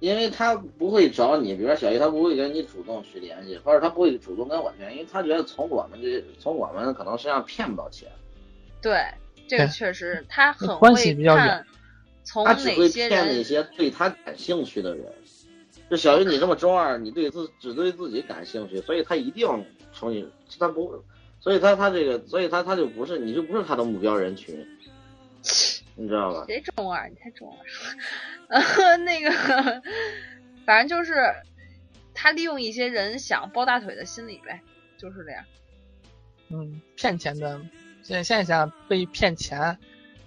[0.00, 8.10] 因为他不会找你，比如说小姨，他不会跟你主动去联系，或者他不会主动跟我联系，因为他觉得从我们这从我们可能身上骗不到钱，
[8.82, 9.06] 对，
[9.48, 11.66] 这个确实他很会比较远看
[12.24, 15.04] 从他只会哪些人骗那些对他感兴趣的人。
[15.88, 19.46] 就小鱼你这么中二，你对自只对自己感兴趣，所以他一定
[19.92, 20.28] 从你
[20.58, 21.04] 他不，
[21.38, 24.66] 所以他他这个，所以他他就不是你就不是他的目标人群，
[25.94, 26.44] 你知道吧？
[26.48, 27.08] 谁中二？
[27.08, 28.64] 你太中二了。
[28.88, 29.30] 呃， 那个，
[30.66, 31.14] 反正就是
[32.14, 34.60] 他利用一些人想抱大腿的心理呗，
[34.98, 35.44] 就是这样。
[36.48, 37.60] 嗯骗钱的
[38.06, 39.76] 现现在想被骗钱，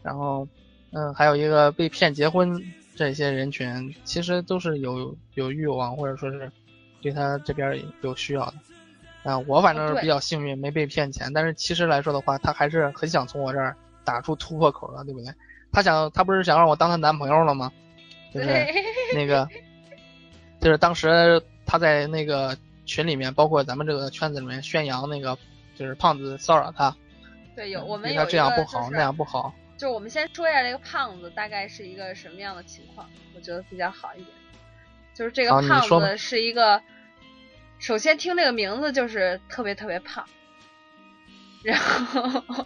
[0.03, 0.45] 然后
[0.91, 2.61] 嗯，还有一个被骗结婚
[2.95, 6.51] 这些人群，其实都是有有欲望或者说是
[7.01, 8.53] 对他这边有需要的。
[9.23, 11.31] 啊，我反正是比较幸运，没被骗钱。
[11.33, 15.33] 但是其实来说的话，他还是很想从我这儿打出突破口的，对不对？
[15.71, 17.71] 他想，他不是想让我当他男朋友了吗？
[18.33, 18.47] 就是，
[19.13, 19.47] 那个，
[20.59, 25.37] 就是当时他在那个群里面，包括咱们这个圈子里面宣扬那个，
[25.75, 26.95] 就是胖子骚扰他，
[27.59, 29.53] 对，有我们有一个这样不好，就是那样不好。
[29.77, 34.29] 就是我们先说一下这个胖子大概是一个什么样的情况，我觉得比较好一点。
[35.13, 36.81] 就是这个胖子是一个，
[37.77, 40.25] 首先听这个名字就是特别特别胖，
[41.61, 42.65] 然后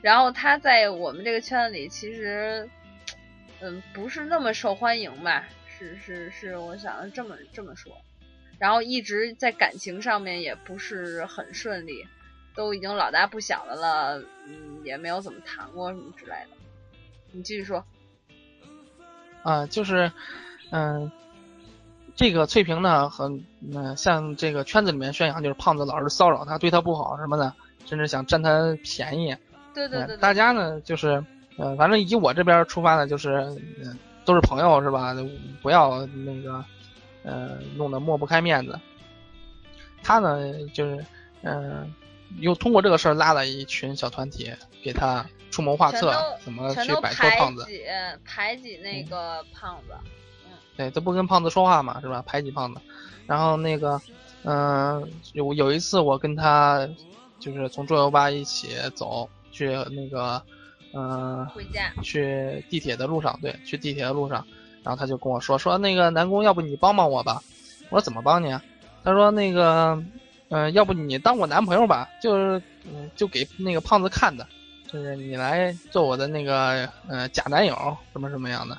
[0.00, 2.68] 然后他在我们这个圈子里其实，
[3.60, 5.44] 嗯，不是那么受欢迎吧？
[5.78, 7.96] 是是是，我想这么这么说。
[8.58, 12.04] 然后一直在感情上面也不是很顺利，
[12.54, 16.56] 都已经老大不小的了，嗯，也没有怎么谈过什么之类的。
[17.30, 17.84] 你继续说。
[19.42, 20.12] 啊、就是，
[20.70, 21.10] 嗯、
[22.14, 27.52] 这个翠萍呢，很，嗯、像这个圈子里面宣扬，就是胖子老是骚扰她，对她不好什么的，
[27.84, 29.32] 甚至想占她便宜。
[29.32, 29.38] 嗯
[29.74, 31.24] 对对对对，大家呢，就是，
[31.56, 33.38] 呃，反正以我这边出发呢，就是，
[33.82, 35.14] 嗯、都是朋友是吧？
[35.62, 36.62] 不要那个，
[37.22, 38.78] 呃，弄得抹不开面子。
[40.02, 40.38] 他呢，
[40.74, 41.02] 就是，
[41.40, 41.90] 嗯、
[42.38, 46.12] 又通过这个事儿拉了一群小团体，给他出谋划策，
[46.44, 47.64] 怎么去摆脱胖子。
[47.66, 47.82] 挤
[48.24, 49.94] 排挤那个胖子。
[50.76, 52.22] 对，都不跟胖子说话嘛，是吧？
[52.26, 52.80] 排挤胖子。
[53.26, 54.00] 然后那个，
[54.44, 56.88] 嗯、有有一次我跟他
[57.38, 60.42] 就是从桌游吧一起走去那个，
[60.94, 61.92] 嗯、回家。
[62.02, 64.46] 去地铁的路上，对，去地铁的路上，
[64.82, 67.42] 然后他就跟我说说那个南宫，要不你帮帮我吧？
[67.90, 68.62] 我说怎么帮你啊？
[69.04, 70.02] 他说那个，
[70.54, 72.08] 嗯、要不你当我男朋友吧？
[72.20, 74.46] 就是，嗯，就给那个胖子看的，
[74.86, 78.76] 就是你来做我的那个，呃，假男友，什么什么样的。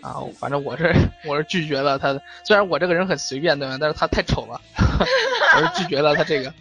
[0.00, 0.94] 啊，反正我是
[1.26, 3.76] 我是拒绝了他的，虽然我这个人很随便，对吧？
[3.80, 6.54] 但是他太丑了， 我是拒绝了他这个，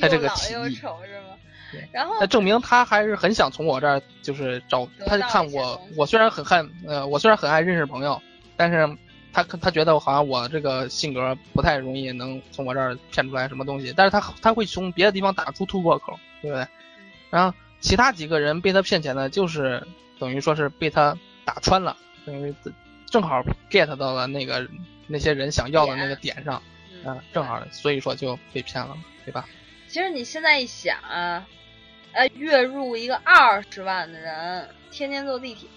[0.00, 0.54] 他这个提议。
[0.54, 1.36] 又丑是吗
[1.70, 1.88] 对？
[1.92, 8.20] 然后那证明他还是很想从我这儿就是找，他就看我我虽然很爱，呃，我虽然很爱认识朋友，
[8.56, 8.84] 但是
[9.32, 16.66] 他他觉得好像我这个性格不太容易能从我这儿骗出来什么东西，但是他他会从别的地方打出突破口，对不对？
[17.30, 19.82] 然后其他几个人被他骗钱的，就是
[20.18, 22.54] 等于说是被他打穿了，等于
[23.06, 24.68] 正好 get 到了那个
[25.06, 29.48] 那些人想要的那个点上，嗯嗯、正好，所以说就被骗了，对吧？
[29.88, 31.46] 其实你现在一想啊，
[32.12, 35.68] 呃，月入一个二十万的人，天天坐地铁，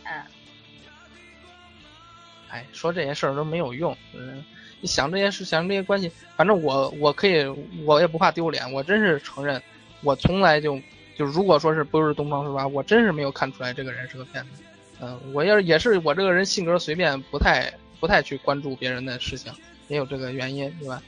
[2.55, 3.95] 哎，说这些事儿都没有用。
[4.13, 4.41] 嗯，
[4.79, 7.45] 你想这些事，想这些关系，反正我我可以，
[7.85, 8.71] 我也不怕丢脸。
[8.71, 9.61] 我真是承认，
[10.01, 10.79] 我从来就
[11.17, 14.63] 就如果说是不是东方是吧，我真是没有看出来这个人是个骗子。
[15.01, 19.51] 嗯，我要也是我这个人性格随便，不太不太去关注别人的事情，
[19.89, 21.03] 也有这个原因，对吧？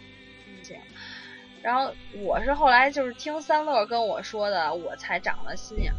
[0.61, 0.83] 这样。
[1.61, 5.95] 然后我是后来就是听三乐跟我说的，我才长了心眼儿。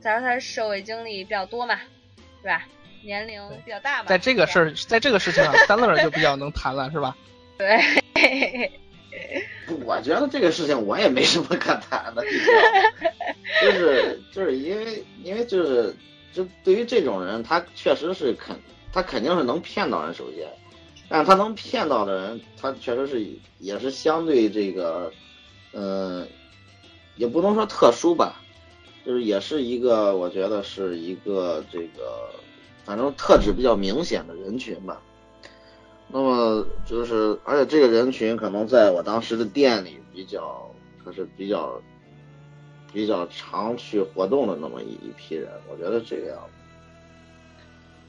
[0.00, 1.78] 再说他社会经历比较多嘛，
[2.42, 2.66] 对吧？
[3.02, 4.08] 年龄比较大吧。
[4.08, 7.16] 在这个事儿，在这个事情上， 三乐就比较能谈了，是吧？
[7.58, 8.72] 对，
[9.84, 12.22] 我觉得这个事情我也没什么可谈的，
[13.60, 15.94] 就是就是因为因为就是
[16.32, 18.56] 就对于这种人，他确实是肯
[18.92, 20.46] 他肯定是能骗到人，首先，
[21.08, 23.24] 但是他能骗到的人，他确实是
[23.58, 25.12] 也是相对这个，
[25.72, 26.26] 呃，
[27.16, 28.40] 也不能说特殊吧，
[29.06, 32.30] 就是也是一个我觉得是一个这个
[32.84, 35.00] 反正特质比较明显的人群吧。
[36.08, 40.70] 那么就是，而且这个人群可能在我当时的店里比较，
[41.02, 41.80] 可是比较
[42.92, 46.52] 比较常去活动的那么一一批人，我觉得这个样子。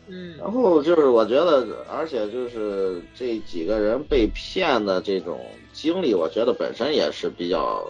[0.06, 5.40] 嗯然后就是我觉得，而且就是这几个人被骗的这种
[5.72, 7.90] 经历，我觉得本身也是比较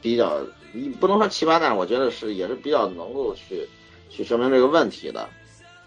[0.00, 0.38] 比较，
[0.72, 3.66] 你不能说奇葩，但是我觉得是也是比较能够去
[4.08, 5.28] 去说明这个问题的。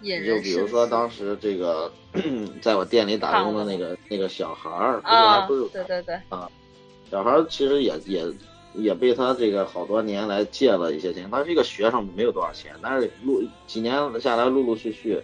[0.03, 1.91] 就比如说当时这个
[2.61, 6.49] 在我店里打工的那个那个小孩儿，啊还不是，对对啊，
[7.09, 8.25] 小孩儿其实也也
[8.73, 11.29] 也被他这个好多年来借了一些钱。
[11.31, 15.21] 他是一个学生，没有多少钱，但是陆几年下来，陆陆续续，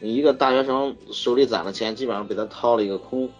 [0.00, 3.30] 一个大学生手里攒的钱基本上被他掏了一个空。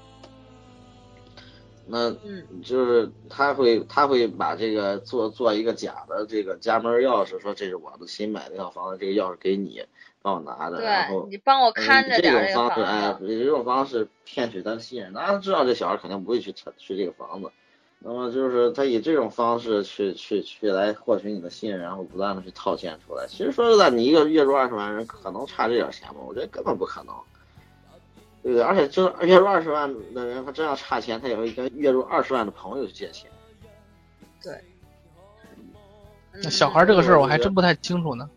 [1.91, 9.83] 那嗯就是他会他会把这个做做一个假的这个家门钥匙，说这是我的新买的一套房子，这个钥匙给你，
[10.21, 13.17] 帮我拿着，然后你帮我看着这点儿这种方式，哎。
[13.21, 17.51] 以这种方式骗取他的信任，那他知道这小孩肯定不会去去这个房子，
[18.01, 23.27] 那么就是他以这种方式去去去来获取你的信任，然后不断的去套现出来。
[23.29, 26.21] 其实说实在，你一个月入二十万人，可能差这点钱吗？
[26.27, 27.15] 我觉得根本不可能。
[28.43, 28.63] 对对？
[28.63, 33.31] 而且挣月入二十万的人，他真要差钱，他也会跟月入二十万的朋友去借钱。
[34.43, 34.61] 对
[36.33, 38.31] 那小孩这个事儿我还真不太清楚呢。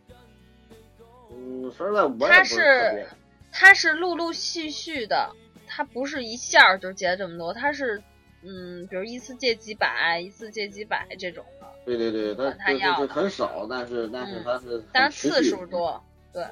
[1.30, 3.08] 嗯，说实在，我也不他是
[3.52, 5.30] 他是陆陆续续的，
[5.68, 8.02] 他不是一下就借这么多，他是
[8.42, 16.44] 嗯，比如一次借几百，一次借几百这种的，对对对，他就就他要的很少，但是但是嗯他是但是次数多，对，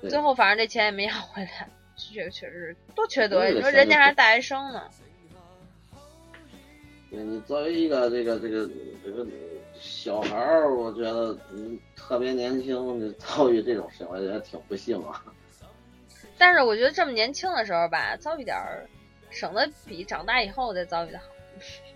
[0.00, 1.68] 对最后反正这钱也没要回来，
[2.14, 3.50] 这个确实多缺德呀！
[3.54, 4.88] 你说人家还是大学生呢，
[7.10, 8.68] 对你作为一个这个这个
[9.04, 9.26] 这个
[9.80, 15.24] 小孩儿，我觉得嗯特别年轻就遭遇这种事，我觉得挺不幸啊。
[16.38, 18.86] 但是我觉得这么年轻的时候吧，遭遇点儿，
[19.30, 21.24] 省得比长大以后再遭遇的好。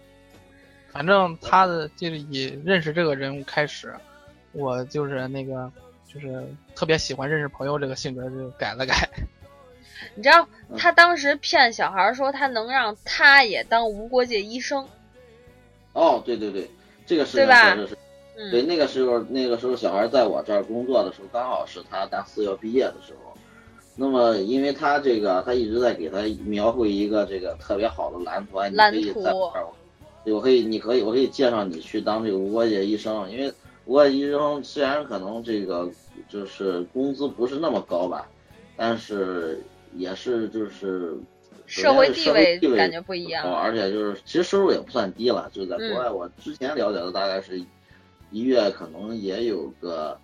[0.92, 3.92] 反正他的就是以认识这个人物开始，
[4.52, 5.70] 我就是那个
[6.06, 9.08] 就是特别喜欢认识朋友这个性格就改了改。
[10.14, 14.86] 你知道嗯他当时骗小孩儿说他能让他也当无国界医生，
[15.92, 16.68] 哦，对对对，
[17.06, 17.98] 这个事情对吧确实是。
[18.36, 23.32] 嗯，对，那个时候那个时候小孩在我这儿工作的时候，刚好是他大四要毕业的时候。
[23.96, 29.66] 那么，因为他这个，他一直在给他描绘一个这个特别好的蓝图，哎你蓝可以图在我这儿，
[30.34, 33.54] 我可以，你可以，我可以介绍你去当这个无国界医生，因为
[33.84, 35.88] 无国界医生虽然可能这个
[36.28, 38.26] 就是工资不是那么高吧，
[38.76, 39.62] 但是
[39.94, 41.16] 也是就是
[41.66, 43.44] 社会地位感觉不一样。
[43.44, 47.58] 高而且就是其实收入也不算低了，就是在国外，我之前了解的大概是
[48.30, 50.18] 一月可能也有个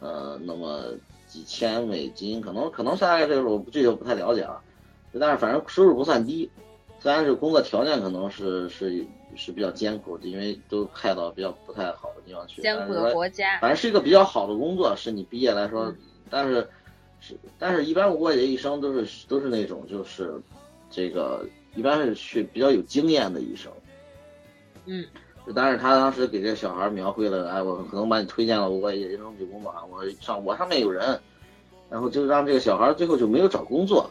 [0.00, 0.82] 呃那么
[1.26, 4.60] 几千美金，可能可能大概这个我这就不太了解了，
[5.18, 6.50] 但是反正收入不算低，
[7.00, 9.04] 虽然是工作条件可能是是
[9.34, 15.96] 是比较艰苦的，因为都派到比较不太好的地方去，艰苦的但是说国家，反正是一个比较好的工作，是你毕业来说，嗯。
[16.28, 16.66] 但是
[17.22, 20.34] 是但是一般无国界医生都是都是那种就是
[20.90, 23.72] 这个一般是去比较有经验的医生，
[24.86, 25.06] 嗯，
[25.54, 31.18] 但是他当时给这个小孩描绘了，哎，我可能把你推荐了无国界医生去工作啊，我上我上面有人，
[31.88, 34.10] 然后就让这个小孩最后就没有找工作，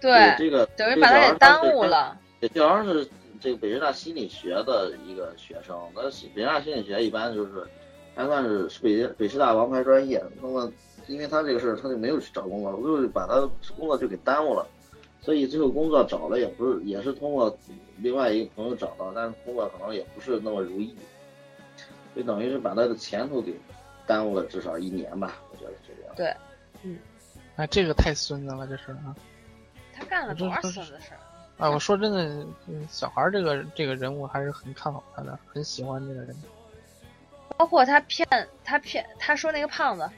[0.00, 1.82] 对，这个等于把他给耽误。
[1.82, 2.16] 了。
[2.40, 3.08] 这小孩是
[3.40, 6.02] 这个北师大心理学的一个学生，那
[6.34, 7.66] 北师大心理学一般就是
[8.14, 10.22] 还算是北北师大王牌专业。
[10.40, 10.70] 那么
[11.06, 13.40] 因为他这个事儿，他就没有去找工作，就是把他
[13.76, 14.66] 工作就给耽误了，
[15.20, 17.56] 所以最后工作找了也不是，也是通过
[17.98, 20.96] 另外一个朋友找到，但是工作可能也不是那么如意，
[22.14, 23.54] 就等于是把他的前途给
[24.06, 26.14] 耽误了至少一年吧，我觉得是这样。
[26.16, 26.34] 对，
[26.82, 26.98] 嗯
[27.56, 29.14] 哎，这个太孙子了，这是啊！
[29.96, 31.18] 他干了多少孙子事儿？
[31.56, 36.34] 啊，我说真的，嗯小孩儿这个这个人物还是很看好他的，很喜欢这个人。
[37.56, 38.26] 包括他骗
[38.64, 40.10] 他骗他说那个胖子，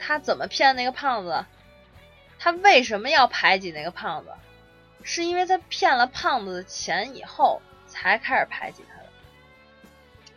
[0.00, 1.44] 他怎么骗那个胖子？
[2.38, 4.30] 他为什么要排挤那个胖子？
[5.02, 9.08] 是因为他骗了胖子的钱以后，才开始排挤他的。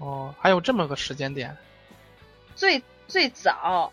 [0.06, 1.56] 哦，还有这么个时间点。
[2.56, 3.92] 最最早，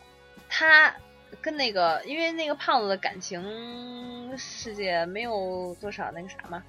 [0.49, 0.95] 他
[1.41, 6.63] 跟那个，因为那个胖子的感情世界没有多少那个啥嘛，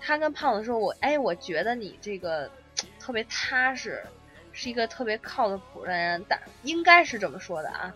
[0.00, 2.50] 他跟胖子说：“我哎，我觉得你这个
[3.00, 4.02] 特别踏实，
[4.52, 7.94] 是一个特别靠得谱的人。”但应该是这么说的啊。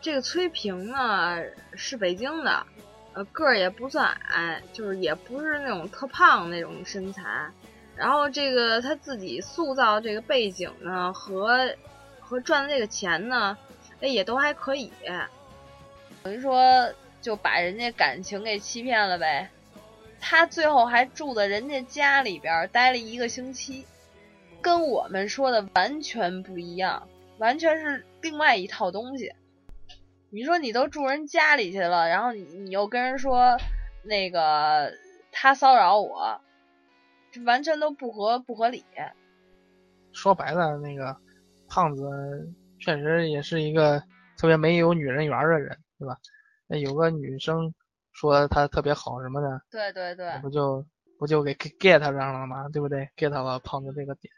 [0.00, 1.36] 这个崔平呢
[1.74, 2.66] 是北京的，
[3.12, 7.22] 呃个儿也不算矮，就是也不是那种特胖那种身材。
[7.96, 11.70] 然后这个他自己塑造这个背景呢，和
[12.18, 13.58] 和赚的这个钱呢，
[14.00, 14.90] 哎也都还可以，
[16.22, 19.50] 等于说就把人家感情给欺骗了呗。
[20.18, 23.86] 他最后还住在人家家里边待了一个星期，
[24.62, 29.32] 跟我们说的完全不一样，完全是另外一套东西。
[30.30, 33.56] 你说你都住人家里去了，然后你你又跟人说
[34.04, 34.92] 那个
[35.32, 36.40] 他骚扰我，
[37.32, 38.84] 这完全都不合不合理。
[40.12, 41.16] 说白了，那个
[41.68, 42.04] 胖子
[42.78, 44.02] 确实也是一个
[44.38, 46.16] 特别没有女人缘的人，对吧？
[46.66, 47.74] 那有个女生
[48.12, 50.84] 说他特别好什么的，对对对，不就
[51.18, 52.68] 不就给 get 上了吗？
[52.72, 54.32] 对不对？get 了胖子这个点。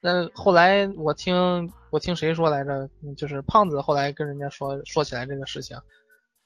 [0.00, 2.88] 那后来我听我听谁说来着？
[3.02, 5.76] 嗯就是胖子后来跟人家说说起来这个事情，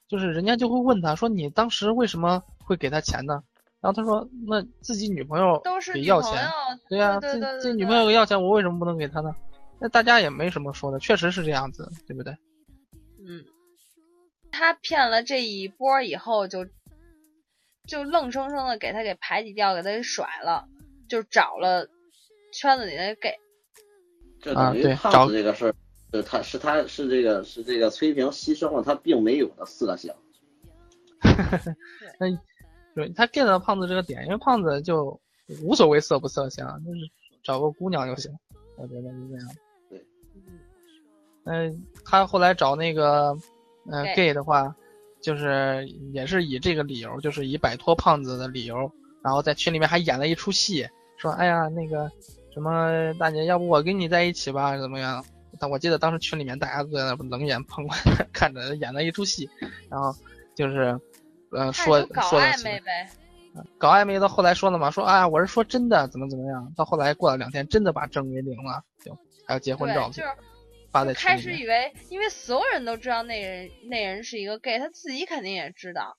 [0.08, 3.42] 就是人家就会问他说：“你当时为什么会给他钱呢？”
[3.80, 6.48] 然后他说：“那自己女朋友给要钱，
[6.88, 9.34] 对呀、自自己女朋友给要钱，我为什么不能给他呢？
[9.78, 12.32] 那大家也没什么说的，确实是这样子，对不对？
[13.26, 13.44] 嗯，
[14.50, 16.66] 他骗了这一波以后就，
[17.86, 20.66] 就愣生生的给他给排挤掉，给他给甩了，
[21.08, 21.86] 就找了
[22.52, 23.38] 圈子里的 gay。
[24.44, 25.74] 这啊等于胖对找子这个事儿，
[26.12, 30.14] 是他是他是这个是这个崔平牺牲了他并没有的色相。
[32.20, 32.26] 那
[32.94, 35.18] 对他 get 到胖子这个点，因为胖子就
[35.62, 36.98] 无所谓色不色相，就是
[37.42, 38.30] 找个姑娘就行，
[38.76, 39.48] 我觉得是这样。
[39.88, 40.04] 对。
[41.44, 43.36] 嗯、他后来找那个
[43.90, 44.74] 呃 gay gay 的话，
[45.20, 48.90] 就是也是以这个理由，就是以摆脱胖子的理由，
[49.22, 50.86] 然后在群里面还演了一出戏，
[51.16, 52.10] 说哎呀那个
[52.54, 55.22] 什么大姐，要不我跟你在一起吧，怎么样？
[55.58, 57.98] 但我记得当时群里面大家都在那冷眼旁观
[58.32, 59.50] 看着演了一出戏，
[59.90, 60.14] 然后
[60.54, 60.98] 就是
[61.50, 63.10] 呃说搞说暧昧呗。
[63.78, 70.28] 搞暧昧到后来说了嘛，说啊我是说真的，怎么怎么样，到后来过了两天真的把证给领了，就还有结婚照对，就是
[70.90, 71.56] 发在群开里面。
[71.56, 76.16] 始以为，因为所有人都知道那人那人是一个 gay，他自己肯定也知道。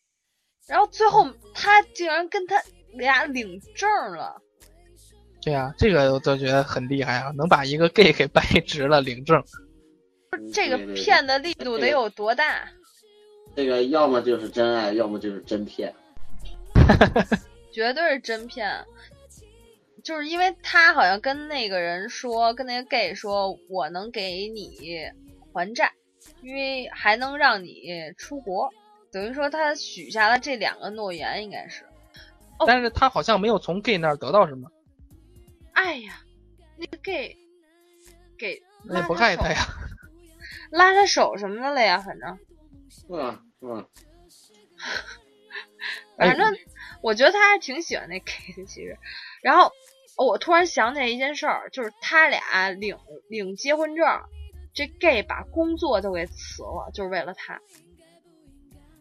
[0.68, 2.56] 然后最后他竟然跟他
[2.94, 4.42] 俩领证了，
[5.46, 9.39] 对呀、这个我都觉得很厉害啊，能把一个 gay 给掰直了领证。
[10.52, 12.68] 这个骗的力度得有多大？
[13.56, 15.93] 这个要么就是真爱，要么就是真骗。
[17.72, 18.84] 绝对是真骗。
[20.04, 25.12] 就是因为他好像跟那个人说，跟那个 gay 说，我能给你
[25.54, 25.91] 还债，
[26.41, 27.88] 因为还能让你
[28.18, 28.68] 出国，
[29.12, 31.84] 等于说他许下了这两个诺言，应该是。
[32.58, 34.70] 哦但是他好像没有从 gay 那儿得到什么，
[35.76, 36.19] 哎呀，
[36.78, 37.38] 那个 gay
[38.38, 39.65] 给那也不拉手害他呀。
[40.71, 42.38] 拉他手什么的了呀，反正
[42.89, 43.43] 是吧？
[43.59, 43.88] 是吧？
[46.17, 46.53] 哎 反正
[47.01, 48.97] 我觉得他还挺喜欢那 gay 的，其实。
[49.41, 49.67] 然后、
[50.17, 52.97] 哦我突然想起来一件事儿，就是他俩领
[53.30, 54.05] 领结婚证，
[54.73, 57.61] 这 gay 把工作都给辞了，就是为了他。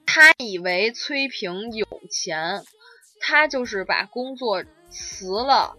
[0.06, 2.62] 他以为崔平有钱，
[3.20, 5.76] 他就是把工作辞了，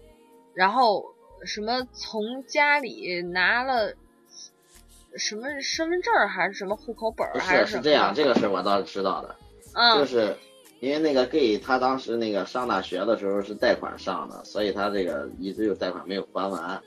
[0.56, 3.92] 然后什么从家里拿了
[5.16, 9.36] 什么身份证还是什么户口本儿不还什么是是这样，这个事儿我倒是知道的，
[9.74, 10.34] 嗯，就是
[10.80, 16.82] 因为那个 gay 他当时那个上大学的时候是贷款上的，所以他这个一直有贷款没有还完，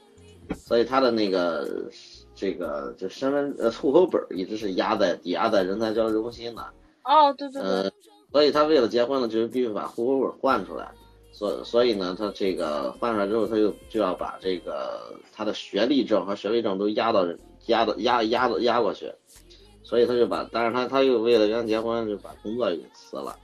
[0.58, 1.92] 所以他的那个
[2.34, 6.62] 这个就身份呃户口本一直是压在抵押在人才交流中心的，
[7.04, 7.92] 哦，对对对，呃，
[8.32, 10.90] 所以他为了结婚呢，就是必须把户口本换出来。
[11.40, 17.26] 所所以呢，他这个换出来之后，他就就要把这个他的学历证和学位证都压到
[17.68, 19.10] 压到压压到压过去，
[19.82, 23.40] 所以他就把，但是他他又为了跟他结婚，就把工作给辞了，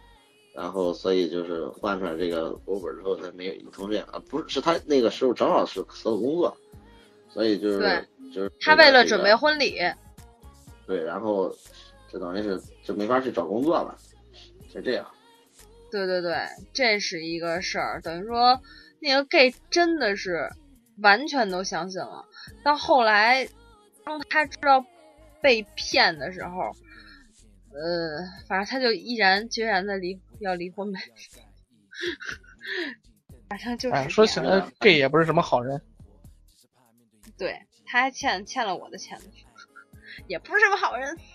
[0.53, 6.53] 然后所以就是换出来这个户口本之后，他没有同时啊，不是是他那个时候正好是辞了工作，
[7.29, 9.79] 所以就是对就是他为了准备婚礼，
[10.85, 11.49] 对，然后
[12.11, 13.97] 就等于是就没法去找工作了，
[14.69, 15.07] 是这样。
[15.95, 18.61] 对对对，这是一个事儿，等于说
[18.99, 20.49] 那个 gay 真的是
[20.97, 22.25] 完全都相信了。
[22.63, 23.47] 到后来，
[24.03, 24.85] 当他知道
[25.41, 26.75] 被骗的时候，
[27.71, 30.99] 呃，反正他就毅然决然的离要离婚呗。
[33.47, 35.81] 反正就是哎，说起来，gay 也不是什么好人。
[37.37, 39.25] 对，他还欠欠了我的钱呢，
[40.27, 41.17] 也不是什么好人。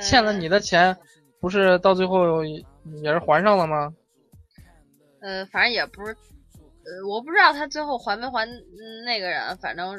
[0.00, 0.96] 欠了你的钱，
[1.40, 3.92] 不是到最后也是还上了吗？
[5.20, 9.96] 呃，反正也不是，呃，我不知道他最后还没还嗯那个人，反正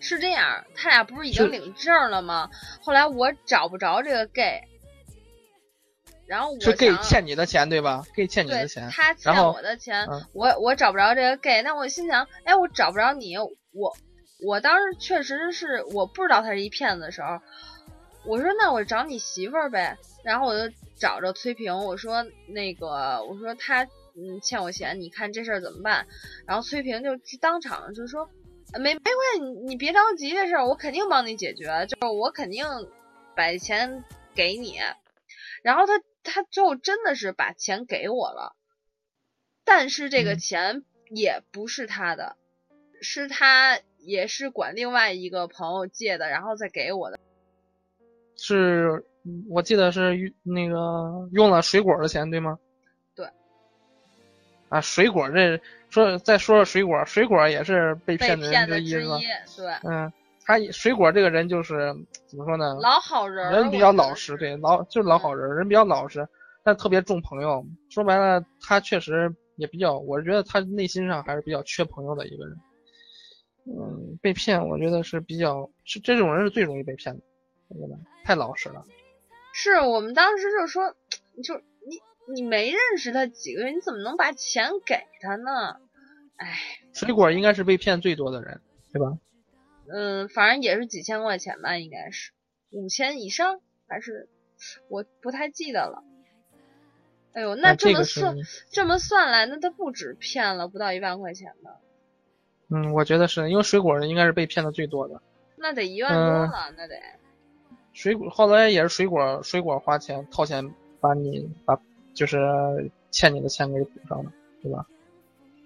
[0.00, 0.64] 是这样。
[0.74, 2.50] 他俩不是已经领证了吗？
[2.82, 4.60] 后来我找不着这个 gay，
[6.26, 13.96] 然后我是 gay 欠你的钱对吧？gay 欠你的钱，他欠我的钱，嗯我我找不着这个 gay，那我心想，哎，我找不着你，我
[14.46, 17.40] 我当时确实是我不知道他是一骗子的时候，
[18.28, 26.06] 我说那我找你媳妇儿呗，然后我就找着崔平，我说那个我说他嗯欠我钱，你看这事儿怎么办？
[26.46, 28.28] 然后崔平就当场就说。
[28.70, 32.66] 呃没没关系，你你别着急，这事儿我肯定帮你解决，就是我肯定
[33.34, 34.04] 把钱
[34.34, 34.76] 给你。
[35.62, 38.54] 然后他他最后真的是把钱给我了，
[39.64, 42.36] 但是这个嗯钱也不是他的，
[43.00, 47.18] 是他也是管另外一个朋友借的，然后再给我的。
[48.38, 49.04] 是
[49.50, 52.58] 我记得是那个用了水果的钱对吗？
[53.14, 53.28] 对。
[54.70, 55.60] 啊，水果这
[55.90, 59.18] 说再说说水果，水果也是被被骗的人之一是吧？
[59.56, 60.12] 对，嗯，
[60.44, 61.94] 他水果这个人就是
[62.26, 62.74] 怎么说呢？
[62.80, 66.26] 老好人，人比较老实，对，老就是老好人，人比较老实，
[66.62, 67.64] 但特别重朋友。
[67.90, 72.56] 说白了，他确实也比较，我觉得他内心上还是比较缺朋友的一个人。
[73.64, 77.22] 嗯，被骗，我觉得是比较是这种人是最容易被骗的，
[78.24, 78.84] 太老实了。
[79.52, 80.94] 是我们当时就说，
[81.34, 85.80] 你就你你没认识他几个月，你怎么能把钱给他呢？
[86.36, 86.58] 哎，
[86.92, 88.60] 水果应该是被骗最多的人，
[88.92, 89.18] 对吧？
[89.90, 92.32] 嗯，反正也是几千块钱吧，应该是
[92.70, 94.28] 五千以上，还是
[94.88, 96.04] 我不太记得了。
[97.32, 98.36] 哎呦，那这么算、
[98.70, 101.80] 这么算来，那他不止骗了不到一万块钱吧，
[102.68, 105.20] 嗯，我觉得是因为水果应该是被骗的最多的。
[105.56, 107.00] 那得一万多嗯了，那得。
[107.98, 111.80] 水果后来也是水果水果花钱掏钱把你把
[112.14, 114.32] 就是欠你的钱给补上了，
[114.62, 114.86] 对吧？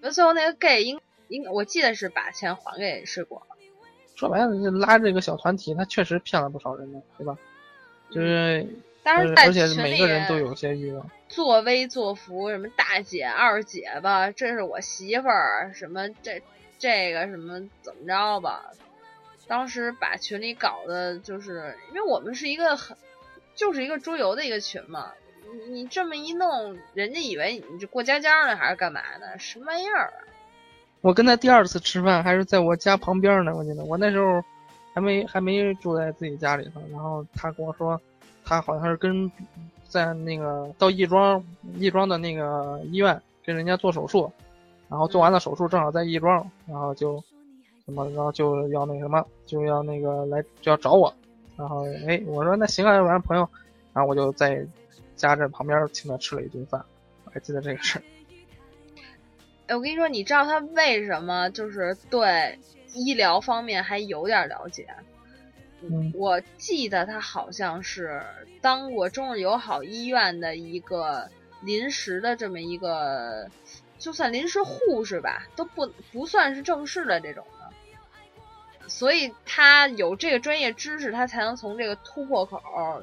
[0.01, 3.55] 那最后那个 gay 应应我记得是把钱还给水果了，
[4.15, 7.37] 说白了，这拉这个小团体，他确实骗了不少人呢，对吧？
[8.09, 8.67] 就是，
[9.03, 11.07] 当然在呃而且每个人都有些欲望。
[11.29, 16.41] 作威作福，什么大姐二姐吧，这是我媳妇儿，什么这
[16.79, 18.71] 这个什么怎么着吧。
[19.53, 22.97] 当时把群里搞的，就是因为我们是一个很，
[23.53, 25.11] 就是一个桌游的一个群嘛。
[25.67, 29.37] 你你这么一弄，人家以为你这过家家呢，还是干嘛呢？
[29.37, 30.13] 什么玩意儿啊？
[31.01, 34.43] 我跟他第二次吃饭还是在我家旁边呢，我记得我那时候
[34.91, 38.01] 还没还没住在自己家里头，然后他跟我说，
[38.43, 39.31] 他好像是跟
[39.87, 41.45] 在那个到亦庄
[41.75, 44.31] 亦庄的那个医院跟人家做手术，
[44.89, 47.23] 然后做完了手术正好在亦庄，然后就
[47.85, 51.13] 什么，然后就要那什么，就要那个来就要找我，
[51.57, 53.47] 然后哎我说那行啊，要不然朋友，
[53.93, 54.65] 然后我就在
[55.15, 56.83] 家这旁边请他吃了一顿饭，
[57.25, 58.03] 我还记得这个事儿。
[59.67, 62.57] 哎， 我跟你说，你知道他为什么就是对
[62.93, 64.87] 医疗方面还有点了解？
[65.85, 68.21] 嗯我记得他好像是
[68.61, 71.29] 当过中日友好医院的一个
[71.61, 73.49] 临时的这么一个，
[73.99, 77.52] 就算临时护士吧，都不不算是正式的这种的。
[78.87, 82.61] 所以他有这个专业知识，他才能从这个突破口，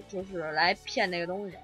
[0.08, 1.56] 就是来骗这个东西。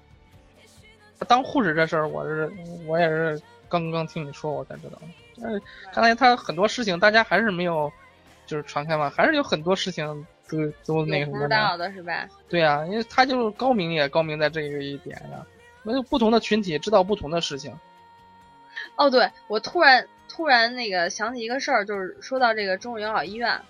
[1.27, 2.51] 当护士这事儿，我是
[2.85, 4.99] 我也是刚刚听你说，我才知道。
[5.41, 5.61] 但是
[5.91, 7.91] 看来他很多事情大家还是没有
[8.45, 11.55] 就是传开嘛，还是有很多事情都都那个有不知什么的。
[11.55, 12.27] 道的是吧？
[12.49, 15.45] 对啊，因为他就是高明也高明在这个一点呀。
[15.83, 17.73] 那就不同的群体知道不同的事情。
[18.95, 23.61] 哦，对，我突然突然那个想起一个事儿，就是说到这个中日友好医院，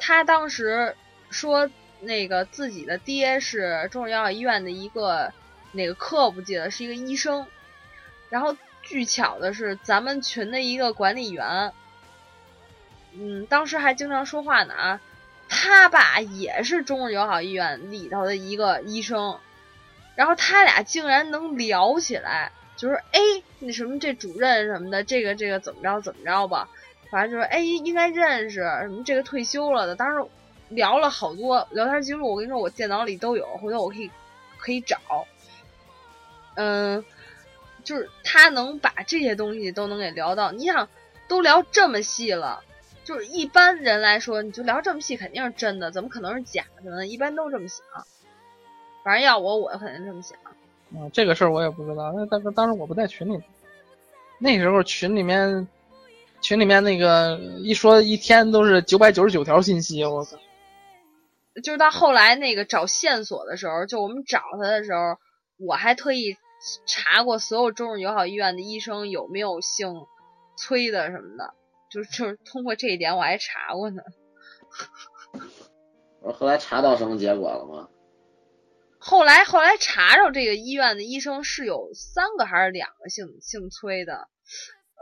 [0.00, 0.96] 他当时
[1.30, 1.70] 说
[2.00, 5.32] 那个自己的爹是中日友好医院的一个
[5.72, 7.46] 哪个科不记得，是一个医生。
[8.30, 11.72] 然后巨巧的是，咱们群的一个管理员，
[13.12, 15.00] 嗯，当时还经常说话呢啊，
[15.48, 19.38] 他爸也是中日友好医院里头的一个医生，
[20.16, 22.52] 然后他俩竟然能聊起来。
[22.76, 23.20] 就是哎，
[23.58, 26.66] 那什么这主任什么的，这个这个怎么着怎么着吧，
[27.10, 30.28] 反正就是哎应该认识什么这个退休了的，当时
[30.68, 34.10] 聊了好多聊天记录，我跟你说我电脑里都有，回头我可以
[34.58, 34.98] 可以找，
[36.54, 37.04] 嗯，
[37.82, 40.88] 就是他能把这些东西都能给聊到，你想
[41.26, 42.62] 都聊这么细了，
[43.04, 47.06] 就是一般人来说，你就聊这么细肯定是真的，怎么可能是假的呢？
[47.06, 47.84] 一般都这么想，
[49.02, 50.38] 反正要我我肯定这么想。
[50.38, 53.42] 啊，这个事儿我也不知道，那但是当时我不在群里，
[54.38, 55.66] 那时候群里面，
[56.40, 60.38] 群里面那个一说一天都是九百九十九条信息，我操！
[61.62, 65.18] 就是到后来那个找线索的时候，就我们找他的时候，
[65.58, 66.36] 我还特意
[66.86, 70.06] 查过所有中日友好医院的医生有没有姓
[70.56, 71.54] 崔的什么的，
[71.90, 74.02] 就是就是通过这一点我还查过呢。
[76.22, 77.88] 我说后来查到什么结果了吗？
[79.02, 84.28] 后来后来查着这个医院的医生是有三个还是两个姓姓崔的，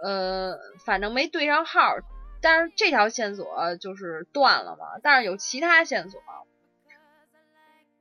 [0.03, 1.97] 呃，反正没对上号，
[2.41, 4.99] 但是这条线索就是断了嘛。
[5.03, 6.21] 但是有其他线索，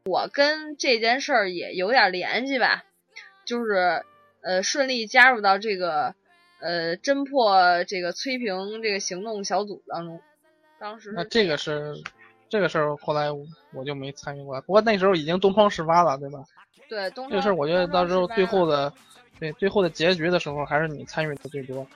[0.05, 2.83] 我跟这件事儿也有点联系吧，
[3.45, 4.03] 就是
[4.41, 6.15] 呃顺利加入到这个
[6.59, 10.21] 呃侦破这个崔平这个行动小组当中。
[10.79, 11.95] 当时是那这个是
[12.49, 13.29] 这个事儿，后来
[13.73, 14.61] 我就没参与过。
[14.61, 16.39] 不过那时候已经东窗事发了，对吧？
[16.87, 18.93] 对东这个事儿，我觉得到时候最后的，
[19.39, 21.87] 对最后的结局的时候，还是你参与的最多。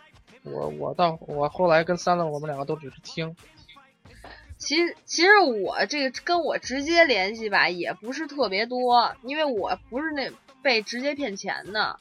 [0.44, 3.36] 我我到我后来跟三乐，我们两个都只是听。
[4.58, 10.32] 其实其实我这个跟我直接联系吧，也不是特别多，因为我不是那
[10.62, 12.00] 被直接骗钱的，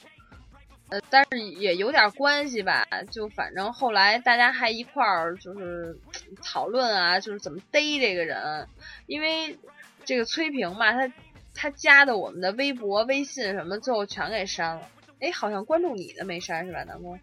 [0.91, 2.87] 呃，但是也有点关系吧。
[3.11, 5.99] 就反正后来大家还一块儿就是
[6.45, 8.69] 讨论啊，就是怎么逮这个人，
[9.07, 9.59] 因为
[10.05, 11.13] 这个崔平嘛，他
[11.55, 14.83] 他加的我们的微博、微信什么，最后全给删了。
[15.21, 17.19] 哎，好像关注你的没删是吧，南宫？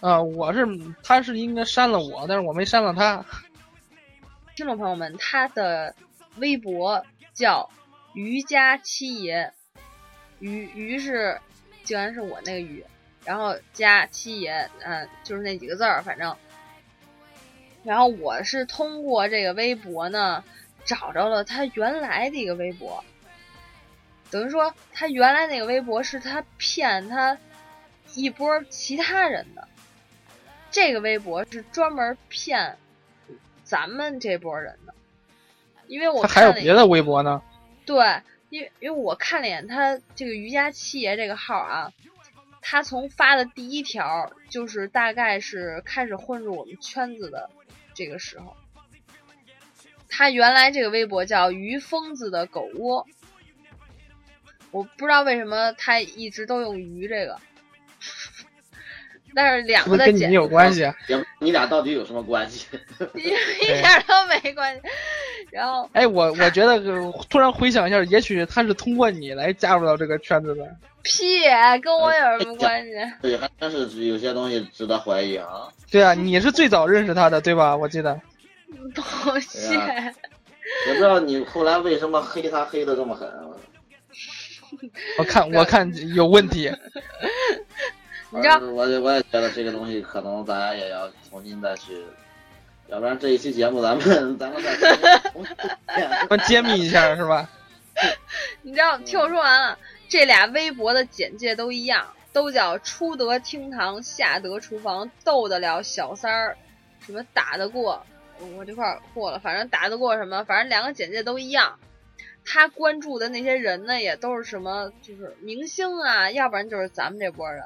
[0.00, 0.66] 啊、我是
[1.02, 3.24] 他是应该删了我，但是我没删了他。
[4.56, 5.94] 听众朋友们，他的
[6.36, 7.70] 微博叫
[8.12, 9.52] 瑜伽七爷，
[10.40, 11.40] 瑜瑜是
[11.82, 12.84] 竟然是我那个瑜，
[13.24, 16.36] 然后加七爷，嗯、就是那几个字儿，反正。
[17.82, 20.44] 然后我是通过这个微博呢，
[20.84, 23.04] 找着了他原来的一个微博，
[24.34, 27.38] 等于说他原来那个微博是他骗他
[28.16, 29.68] 一波其他人的，
[30.72, 32.76] 这个微博是专门骗
[33.62, 34.92] 咱们这波人的，
[35.86, 37.40] 因为我他还有别的微博呢。
[37.86, 37.96] 对，
[38.50, 41.92] 因为因为我看了眼他这个瑜伽七爷这个号啊，
[42.60, 47.50] 他从发的第一条就是大概是开始混入我们圈子的
[47.94, 48.56] 这个时候。
[50.08, 53.06] 他原来这个微博叫“于疯子的狗窝”，
[54.74, 57.36] 我不知道为什么他一直都用“鱼”这个，
[59.32, 60.92] 但是两个的简跟你有关系啊？
[61.38, 62.66] 你俩到底有什么关系？
[63.14, 63.20] 一
[63.62, 64.82] 一点都没关系。
[65.52, 70.66] 然后哎，我我觉得呃突然回想一下，也许他是通过你来加入到这个圈子的。
[71.04, 71.44] 屁
[71.80, 72.90] 跟我有什么关系？
[73.22, 75.68] 对，还真是有些东西值得怀疑啊。
[75.88, 77.76] 对啊，你是最早认识他的，对吧？
[77.76, 78.20] 我记得。
[78.96, 80.14] 抱歉。
[80.88, 83.44] 也不知道你后来为什么黑他黑的这么狠啊。
[85.18, 86.70] 我看 我看有问题。
[88.30, 92.04] 你知道呃我也我也觉得这个东西可能大家也要重新再去，
[92.88, 95.20] 要不然这一期节目咱们咱们再
[96.28, 97.48] 我揭秘一下是吧？
[98.62, 106.56] 你知道，听我说完了，这俩微博的简介都一样，都叫出得厅堂，下得厨房，斗得了小三儿，
[107.06, 108.04] 什么打得过，
[108.56, 111.78] 我这块儿过了，反正打得过什么，反正两个简介都一样。
[112.44, 117.64] 他关注的那些人呢，也都是什么，就是明星啊，要不然就是咱们这波人，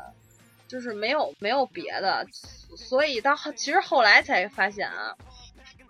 [0.69, 2.27] 就是没有没有别的，
[2.77, 5.17] 所以到后其实后来才发现啊，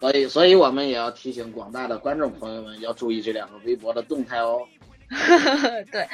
[0.01, 4.67] 所以所以我们也要提醒广大的观众朋友们要注意这两个微博的动态哦。
[5.91, 6.07] 对，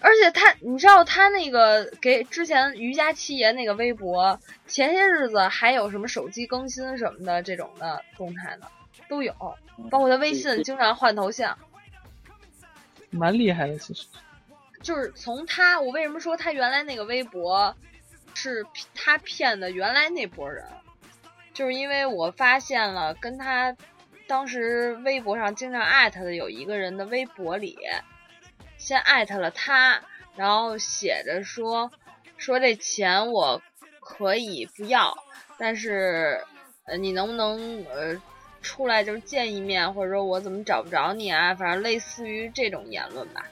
[0.00, 8.66] 而且他，你知道他那个给之前瑜伽七爷那个微博，前些日子还有什么手机更新什么的这种的动态呢，
[9.08, 9.32] 都有，
[9.90, 11.56] 包括他微信经常换头像，
[13.12, 14.06] 蛮厉害的，其实。
[14.82, 17.76] 就是从他，我为什么说他原来那个微博
[18.34, 20.66] 是他骗的原来那波人，
[21.54, 23.76] 就是因为我发现了跟他
[24.26, 27.78] 当时微博上经常艾特的有一个人的微博里，
[28.76, 30.02] 先艾特了他，
[30.34, 31.92] 然后写着说
[32.36, 33.62] 说这钱我
[34.00, 35.16] 可以不要，
[35.58, 36.44] 但是
[36.86, 38.20] 呃你能不能呃
[38.62, 43.44] 出来就是见一面，或者说我怎么找不着你啊，反正类似于这种言论吧。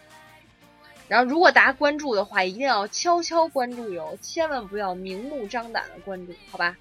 [1.08, 6.76] 然后，如果大家关注的话，一定要悄悄关注哟，千万不要明目张胆的关注，好吧？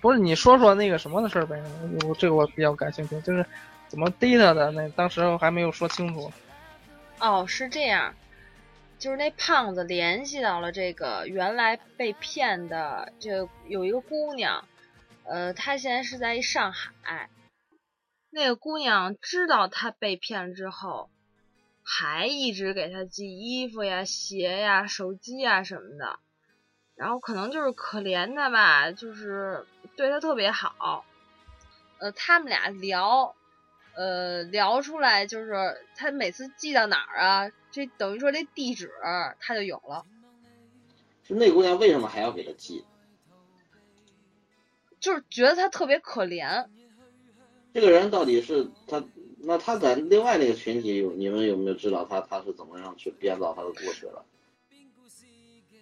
[0.00, 1.62] 不是你说说那个什么的事儿呗？
[2.08, 3.44] 我这个我比较感兴趣，就是
[3.88, 4.70] 怎么逮他的？
[4.70, 6.32] 那当时还没有说清楚。
[7.20, 8.14] 哦，是这样，
[8.98, 14.64] 就是那胖子联系到了这个原来被骗的这有一个姑娘，
[15.24, 17.28] 呃，她现在是在上海。
[18.34, 21.10] 那个姑娘知道他被骗之后，
[21.82, 26.18] 还一直给他寄衣服呀、鞋呀、手机呀什么的，
[26.96, 29.66] 然后可能就是可怜他吧，就是
[29.96, 31.04] 对他特别好。
[31.98, 33.36] 呃，他们俩聊，
[33.94, 38.90] 呃，聊出来就是他每次寄到哪儿啊，这等于说这地址
[39.40, 40.06] 他就有了，
[41.22, 42.82] 就那姑娘为什么还要给他寄？
[44.98, 46.66] 就是觉得他特别可怜。
[47.72, 49.04] 这个人到底是他？
[49.44, 54.24] 那他在另外那个群体有你们有没有知道他他是怎么样去编造他的故事的？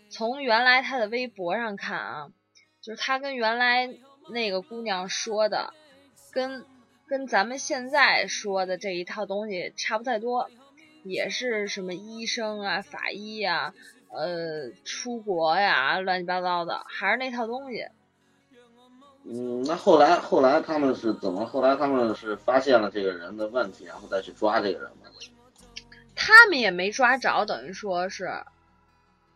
[0.08, 2.32] 从原来他的微博上看啊，
[2.80, 3.90] 就是他跟原来
[4.30, 5.74] 那个姑娘说的，
[6.32, 6.64] 跟
[7.06, 10.48] 跟咱们现在说的这一套东西差不太多，
[11.04, 13.74] 也是什么医生啊、法医呀、
[14.08, 17.88] 呃出国呀、乱七八糟的，还是那套东西。
[19.32, 21.46] 嗯，那后来后来他们是怎么？
[21.46, 25.06] 后来他们是发现了这个人的问题，然后再去抓这个人吗？
[26.16, 28.28] 他们也没抓着，等于说是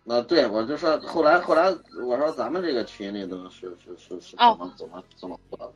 [0.03, 1.75] 那对我就说后来后来
[2.05, 5.73] 我说咱们这个群里头是是是是哦怎么怎么怎么做的？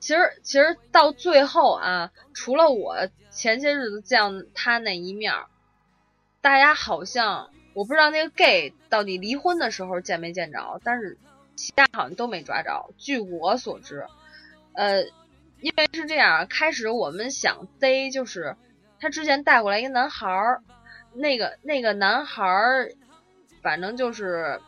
[0.00, 2.96] 其实其实到最后啊，除了我
[3.30, 5.46] 前些日子见他那一面儿，
[6.40, 11.18] 大家好像我不知道那个 gay 到底离婚的时候见没见着，但是
[11.60, 12.90] 其他好像都没抓着。
[12.96, 14.06] 据我所知，
[14.72, 15.02] 呃，
[15.60, 18.56] 因为是这样，开始我们想逮就是
[18.98, 20.62] 他之前带过来一个男孩儿，
[21.12, 22.92] 那个那个男孩儿，
[23.62, 24.60] 反正就是。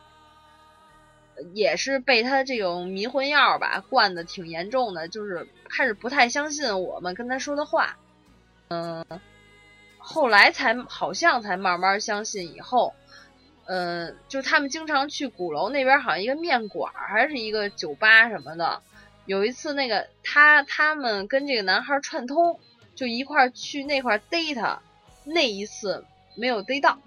[1.55, 7.97] 也是被他这种迷魂药吧灌的挺严重的，就是开始不太相信我们跟他说的话。
[8.67, 9.03] 嗯，
[9.97, 12.93] 后来才好像才慢慢相信，以后，
[13.65, 18.81] 嗯、就是他们经常去鼓楼那边，好像一个面馆儿还是一个酒吧什么的。
[19.25, 22.59] 有一次，那个他他们跟这个男孩串通，
[22.95, 24.81] 就一块儿去那块儿逮他，
[25.23, 26.05] 那一次
[26.35, 26.99] 没有逮到。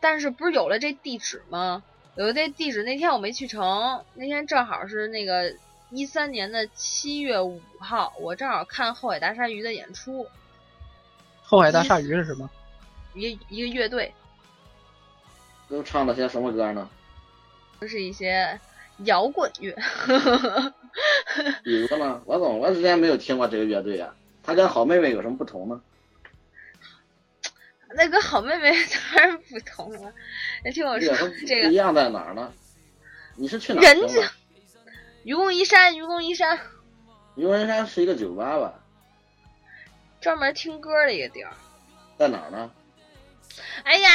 [0.00, 1.82] 但是不是有了这地址吗？
[2.16, 5.54] 有了这地址，那天我没去成，那天正好是那个
[5.90, 10.26] 一三年的七月五号，我正好看后海大鲨鱼的演出，
[11.42, 12.50] 后海大鲨鱼是什么？
[13.14, 14.12] 一个一个乐队，
[15.68, 16.88] 都唱的些什么歌呢？
[17.80, 18.58] 都是一些
[19.04, 19.76] 摇滚乐。
[21.62, 22.20] 比如呢？
[22.24, 24.14] 我怎么我之前没有听过这个乐队啊？
[24.42, 25.80] 它跟好妹妹有什么不同呢？
[27.94, 28.72] 那跟好妹妹
[29.14, 30.12] 当然不同了。
[30.64, 31.14] 你听我说
[31.46, 32.52] 这个一样在哪儿呢？
[33.36, 34.30] 你是去哪儿听人家？
[35.24, 36.58] 愚公移山，愚公移山，
[37.36, 38.74] 愚公移山是一个酒吧吧？
[40.20, 41.52] 专门听歌的一个地儿。
[42.18, 42.70] 在哪儿呢？
[43.84, 44.10] 哎呀，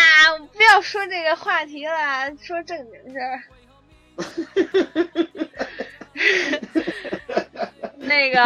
[0.52, 3.44] 不要说这个话题了，说正经事儿。
[7.98, 8.44] 那个，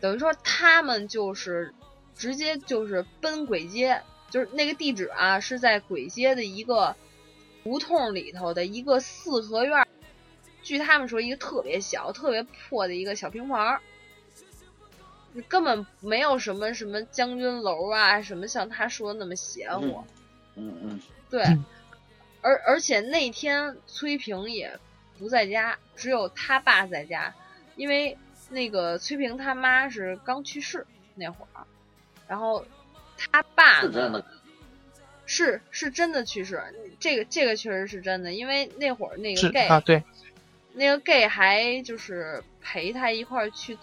[0.00, 1.74] 等于说他们就是
[2.16, 4.00] 直接就是奔簋街，
[4.30, 6.96] 就是那个地址啊，是在簋街的一个
[7.62, 9.86] 胡同里头的一个四合院。
[10.62, 13.80] 据他们说，一个特别小、特别破的一个小平房
[15.40, 20.04] 儿，根本没有什么什么将军楼啊，什么像他说的那么邪乎。
[20.56, 21.64] 嗯嗯，对，嗯
[22.40, 24.78] 而而且那天崔平也
[25.18, 27.34] 不在家，只有他爸在家，
[27.76, 28.16] 因为
[28.50, 31.64] 那个崔平他妈是刚去世那会儿，
[32.28, 32.64] 然后
[33.16, 34.24] 他爸呢是。
[35.26, 36.62] 是是真的去世，
[37.00, 40.04] 这个这个确实是真的，因为那会儿那个 gay 啊，对，
[40.74, 43.78] 那个 gay 还就是陪他一块儿去。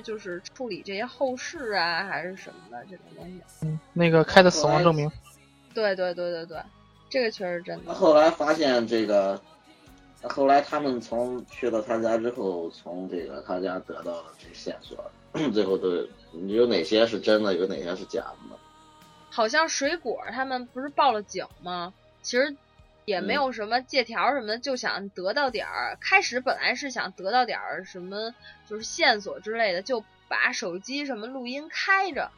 [0.00, 3.40] 去就是处理这些后事啊，还是什么的这种东西。
[3.62, 5.10] 嗯那个开的死亡证明，
[5.74, 6.58] 对对对对对，
[7.08, 7.92] 这个确实真的。
[7.92, 9.40] 后来发现这个，
[10.22, 15.10] 后来他们从去了他家之后，从这个他家得到了这线索，
[15.52, 16.06] 最后都
[16.48, 18.56] 有哪些是真的，有哪些是假的呢？
[19.30, 21.92] 好像水果他们不是报了警吗？
[22.22, 22.56] 其实
[23.10, 25.98] 也没有什么借条什么的，就想得到点儿。
[26.00, 28.34] 开始本来是想得到点儿什么，
[28.68, 32.30] 就是线索之类的，就把手机什么录音开着。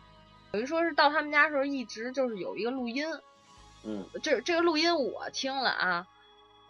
[0.51, 3.07] 等于说是到他们家的时候，一直就是有一个录音。
[3.85, 6.07] 嗯这这个录音我听了啊，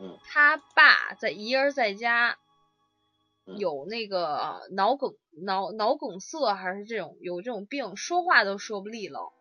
[0.01, 2.39] 嗯，他爸在一人在家，
[3.47, 5.15] 嗯有那个脑梗
[5.47, 9.33] 脑脑梗塞还是这种有这种病，说话都说不利落。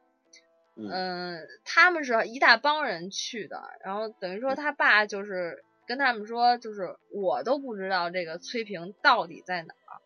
[0.76, 10.02] 嗯嗯，他们是一大帮人去的，然后等于说他爸就是跟他们说，就是我都不知道这个崔平到底在哪儿。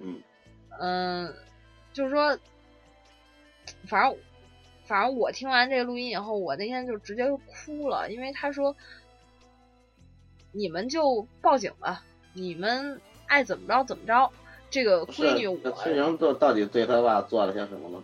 [0.00, 0.22] 嗯
[0.80, 1.34] 嗯，
[1.92, 2.38] 就是说，
[3.86, 4.18] 反正
[4.84, 8.74] 反正我听完这个录音以后，我那天就直接就哭了，因为他说，
[10.52, 12.02] 你们就报警吧，
[12.32, 14.32] 你们爱怎么着怎么着，
[14.70, 18.02] 这个闺女我崔宁到到底对他爸做了些什么呢？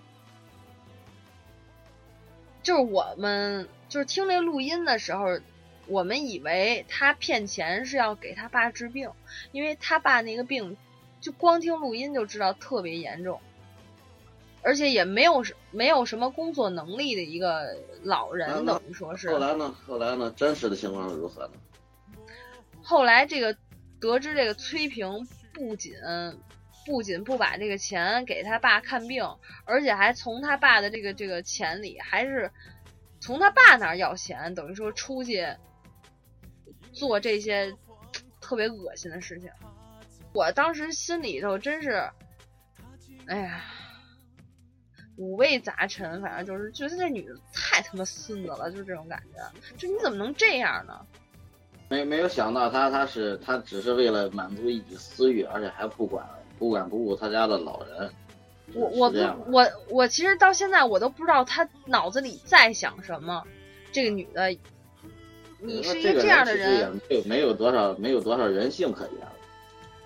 [2.65, 5.39] 就是我们就是听这录音的时候，
[5.87, 9.11] 我们以为他骗钱是要给他爸治病，
[9.53, 10.77] 因为他爸那个病，
[11.21, 13.39] 就光听录音就知道特别严重，
[14.63, 19.31] 而且也没有什没有什么工作能力的一个老人，等于说是。
[19.31, 19.77] 后来呢？
[19.87, 20.33] 后来呢？
[20.35, 21.53] 真实的情况是如何呢？
[22.83, 23.55] 后来这个
[24.01, 25.95] 得知这个崔平不仅
[26.87, 29.25] 不仅不把这个钱给他爸看病，
[29.65, 32.51] 而且还从他爸的这个这个钱里，还是
[33.21, 35.47] 从他爸那儿要钱，等于说出去
[36.93, 37.75] 做这些
[38.41, 39.51] 特别恶心的事情。
[40.33, 42.11] 我当时心里头真是，
[43.27, 43.65] 哎呀，
[45.17, 49.77] 五味杂陈，反正就是觉得这女的太他妈孙子了，就是这种感觉。
[49.77, 51.07] 就你怎么能这样呢？
[51.89, 56.27] 没没有想到他他是他只是为了满足一己私欲，而且还不管
[56.59, 58.11] 不管不顾他家的老人。
[58.73, 59.19] 我我不
[59.53, 63.45] 我我其实到现在我都不知道他脑子里在想什么。
[63.93, 64.57] 这个女的，
[65.61, 69.33] 你是一个这样的其实也人，没有没有多少没有多少人性可言了，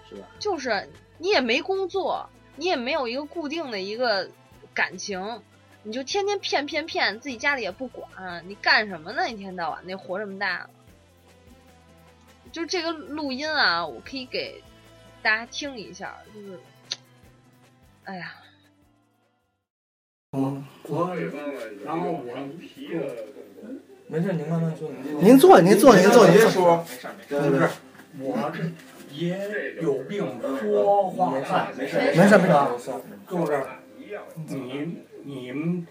[0.09, 0.27] 是吧？
[0.39, 4.29] 就是你也没工作，你也没有一个固定的一个
[4.75, 5.41] 感情，
[5.83, 9.31] 你就天天骗骗骗，自己家里也不管，你干什么呢？
[9.31, 10.71] 一天到晚，那活这么大了。
[12.53, 14.63] 就这个录音啊，我可以给
[15.23, 16.59] 大家听一下，就是，
[18.05, 18.33] 哎呀，
[20.33, 21.15] 嗯，我
[21.85, 22.23] 然后我
[24.09, 24.91] 没事，您慢慢说。
[25.21, 26.51] 您坐，您坐，您坐，您坐。
[26.51, 26.85] 说，
[27.29, 27.69] 就是
[28.19, 28.63] 我这
[29.13, 32.93] 也有病，说话没事，没事没事没事
[33.29, 33.67] 就是
[34.47, 35.87] 你你们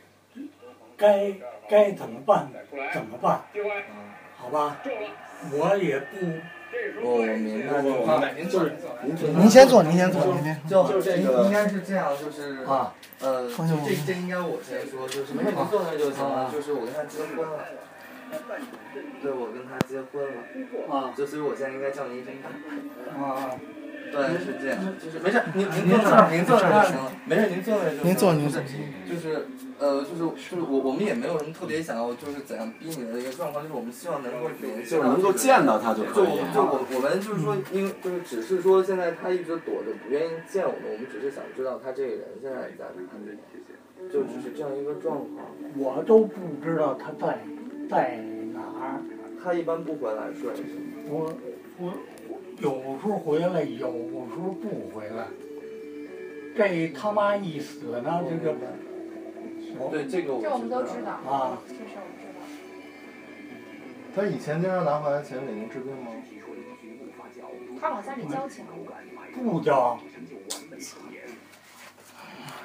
[0.95, 1.33] 该
[1.69, 2.49] 该怎么办
[2.93, 3.43] 怎么办，
[4.37, 4.81] 好吧？
[5.51, 6.15] 我也不
[7.01, 10.61] 我明白这个，就是您先坐，您先坐，您先。
[10.67, 16.49] 就这个应该是这样，就是啊，呃，这这应该我先说，就是没事，您坐那儿就行了。
[16.51, 17.65] 就是我跟他结婚了，
[19.21, 20.43] 对，我跟他结婚了，
[20.93, 22.49] 啊，就所以我现在应该叫您一声大。
[23.23, 23.51] 啊，
[24.11, 28.03] 对，是这样，就是没事，您您坐那儿，您坐那儿就行了，没事，您坐那儿就行了。
[28.03, 28.61] 您坐您坐
[29.07, 29.47] 就是
[29.79, 43.37] 呃，就是就是我我们也没有什么特别想要就是怎样逼你的一个状况，就是我们希望能够联系，就是能够见到他就可以就就我我们就是说，因为就是只是说现在他一直躲着不愿意见我们，我们只是想知道他这个人现在在哪里，
[44.11, 45.45] 就只是这样一个状况。
[45.77, 47.39] 我都不知道他在
[47.89, 48.17] 在
[48.53, 49.01] 哪儿。
[49.43, 50.49] 他一般不回来睡？
[51.07, 51.31] 我
[51.77, 51.93] 我
[52.59, 55.27] 有时候回来，有时候不回来。
[56.55, 58.55] 这他妈一死呢，这个
[59.91, 61.57] 对这个我这我们都知道啊。
[61.67, 62.39] 这事儿我知道。
[64.15, 66.11] 他以前经常拿回来钱给您治病吗？
[67.79, 68.65] 他往家里交钱。
[69.35, 69.99] 不交。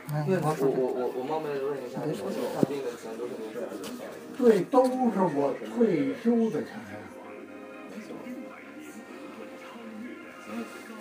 [0.09, 4.05] 那我我我我冒昧问一下，你说看病的钱都是您自己的？
[4.38, 6.72] 对，都是我退休的钱。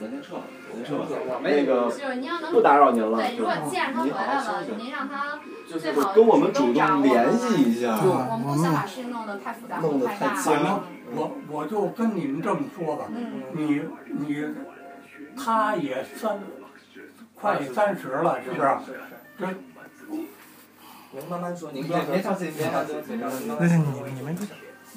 [0.01, 0.43] 咱先撤了，
[0.73, 1.05] 咱撤吧。
[1.43, 1.87] 那个
[2.51, 3.17] 不打扰您了。
[3.19, 4.71] 对，如果既然他回您好来了，好休息。
[4.81, 7.99] 您让他就是最好跟我们主动联系一下。
[8.01, 10.33] 我们不想把事情弄得太复杂弄得太大。
[10.33, 10.81] 反正
[11.13, 14.43] 我我就跟你们这么说吧，嗯你你
[15.37, 16.39] 他也三
[17.35, 18.67] 快三十了，是不是？
[19.37, 19.47] 这
[21.13, 23.45] 您慢慢说，您别别着急，别着急，别着急。
[23.45, 24.35] 你你们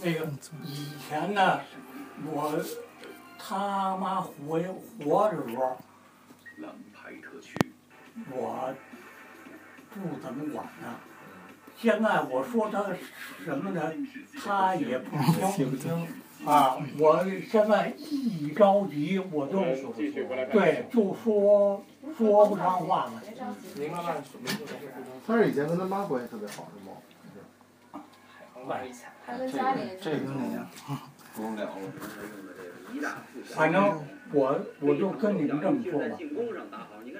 [0.02, 0.26] 那个
[0.64, 1.60] 以前呢，
[2.32, 2.52] 我
[3.46, 4.58] 他妈活
[5.04, 5.76] 活着时候，
[8.30, 8.74] 我
[9.90, 10.96] 不怎么管他。
[11.76, 12.86] 现在我说他
[13.44, 13.92] 什么呢，
[14.42, 15.10] 他也不
[15.76, 16.08] 听。
[16.46, 19.60] 啊，我现在一着急我就
[20.50, 21.84] 对就说
[22.16, 23.22] 说不上话了。
[25.26, 26.92] 他是以前跟他妈关系特别好，是吗？
[29.26, 30.66] 他跟家里这个那样，
[31.34, 31.72] 不用聊了。
[33.54, 36.16] 反正我我就跟你们这么说吧，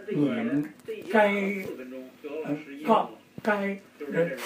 [0.08, 0.72] 你们
[1.10, 1.32] 该
[2.22, 3.10] 呃告
[3.42, 4.38] 该人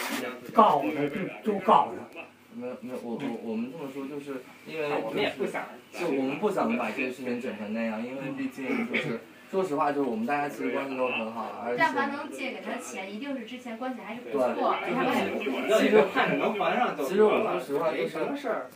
[0.52, 2.20] 告他就就告他。
[2.54, 15.40] 没有没有，我我我们这么说，就是因为我们也不想就我们不想把这个事情整成那样，因为毕竟就是说实话，就是我们大家其实关系都很好，而且但凡能借给他钱，一定是之前关系还是不对，错，而且他们也不
[15.78, 17.04] 其实看着能还上就。
[17.04, 18.66] 其实我说实话就是什么事儿。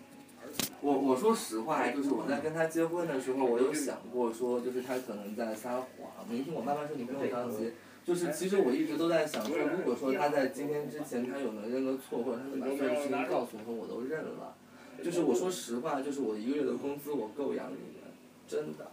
[0.83, 5.87] 我我说实话，就是我在跟他结婚的时候，我有想过说，就是他可能在撒谎。
[6.28, 7.70] 您听我慢慢说，你不用着急。
[8.05, 14.57] 就是其实我一直都在想说，如果说他在今天之前他有能认个错，或者他能把所有事情告诉我，我都认了。
[15.05, 18.11] 就是我说实话，就是我一个月的工资我够养你们，
[18.49, 18.91] 真的。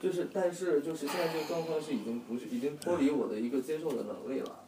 [0.00, 4.60] 就是但是就是现在这个状况是已经不是已经脱离我的一个接受的能力了。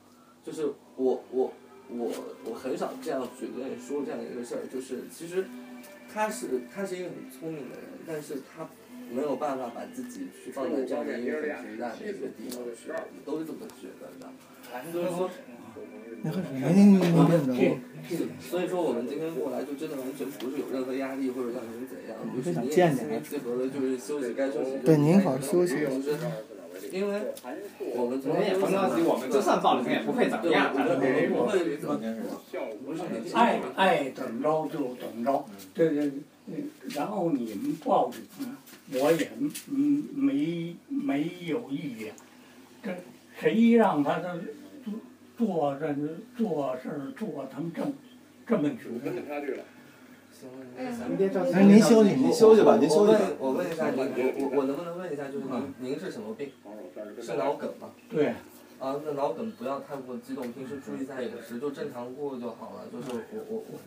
[0.42, 1.52] 就是我我
[1.90, 2.10] 我
[2.44, 5.44] 我很少这样去跟你说这样一个事儿，就是其实
[6.16, 8.66] 他是他是一个很聪明的人，但是他。
[9.08, 14.26] 没有办法把自己去放在这样的一个很平淡的一个地方去，我们都是这么觉得的。
[14.92, 15.30] 就是说，
[16.24, 17.54] 没听你认真。
[18.40, 24.78] 所以说我们今天过来就真的完全不是有任何压力或者让您怎样，就是想你也见见心平气和的，就是休息该休息。
[24.84, 26.18] 对您好好休息就是
[26.92, 27.20] 因为
[27.94, 30.72] 我们我们也甭着急，我们就算报了警也不会怎么样。
[30.72, 32.16] 我们不会怎么样。
[33.34, 36.10] 爱爱怎么着就怎么着，这这，
[36.94, 38.20] 然后你们报警，
[39.00, 39.28] 我也
[39.70, 42.12] 嗯没没有意见。
[42.82, 42.94] 这
[43.38, 44.28] 谁让他这
[44.84, 44.94] 做
[45.36, 45.94] 做这
[46.36, 47.92] 做事儿做成这么
[48.46, 48.84] 这么久？
[51.08, 56.50] 您别着急您休息您休息吧您休息吧我问我问一下您，我我我能不能问一下，就是您您是什么病？
[57.22, 57.90] 是脑梗吗？
[58.10, 58.34] 对。
[58.78, 62.84] 啊，那脑梗不要太过激动，平时注意一下饮食，就正常过就好了。
[62.92, 63.78] 就是我我我，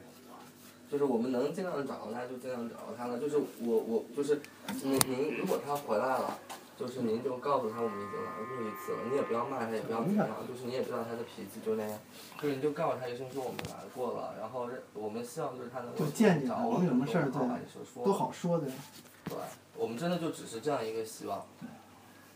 [0.91, 3.20] 就是我们能尽量找到他就尽量找到他了。
[3.20, 4.41] 就是我我就是
[4.84, 6.39] 您您如果他回来了，
[6.80, 11.99] 就是您就告诉他我们已经来过一次了，你也不要骂他，也不要怎么样，就是你也知道他的脾气就那样，
[12.41, 18.67] 就是你就告诉他一声说我们来过了，然后我们希望就是他能够就见见找，我们有什么事儿都好把你说说都好说的。
[19.25, 19.36] 对，
[19.75, 21.45] 我们真的就只是这样一个希望，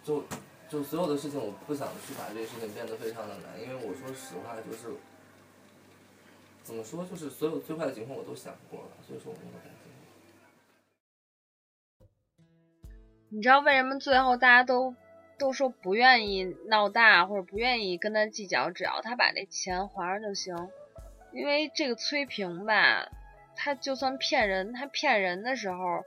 [0.03, 0.23] 就
[0.67, 4.93] 就所有的事情，我不想去把这个事情变得非常的难，因为我说实话就是，
[6.63, 9.72] 怎么说就是所有最坏的情况我都想过了，所以说我没有
[13.34, 14.93] 你知道为什么最后大家都
[15.39, 20.55] 都说不愿意闹大或者不愿意跟他计较，只要他把这钱还上就行。
[21.34, 23.09] 因为这个崔平吧，
[23.55, 26.05] 他就算骗人，他骗人的时候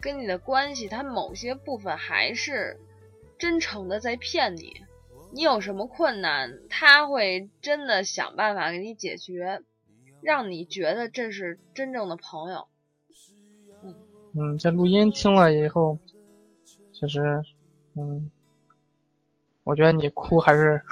[0.00, 2.78] 跟你的关系，他某些部分还是
[3.38, 4.72] 真诚的在骗你。
[5.32, 9.62] 你有什么困难，他会真的想办法给你解决，
[10.22, 12.68] 让你觉得这是真正的朋友。
[14.32, 15.98] 嗯，这录音听了以后，
[16.98, 17.42] 其实，
[17.94, 18.28] 嗯，
[19.62, 20.82] 我觉得你哭还是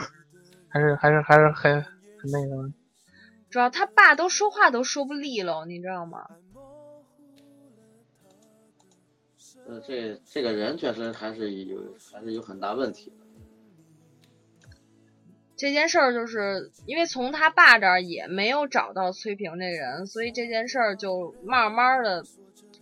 [0.69, 2.73] 还是还是还是很很那个。
[3.51, 6.29] 主要他爸都说话都说不利落，你知道吗？
[9.67, 13.17] 呃，这这个人确实还是有还是有很大问题的。
[15.57, 22.25] 这件事儿就是因为从他爸这儿也没有找到崔平这个人，所以这件事儿就慢慢的，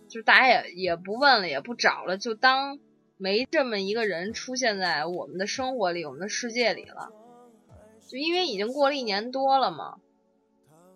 [0.09, 2.77] 就大家也也不问了，也不找了，就当
[3.17, 7.11] 没这么一个人出现在我们的生活里，我们的世界里了。
[8.07, 9.97] 就因为已经过了一年多了嘛，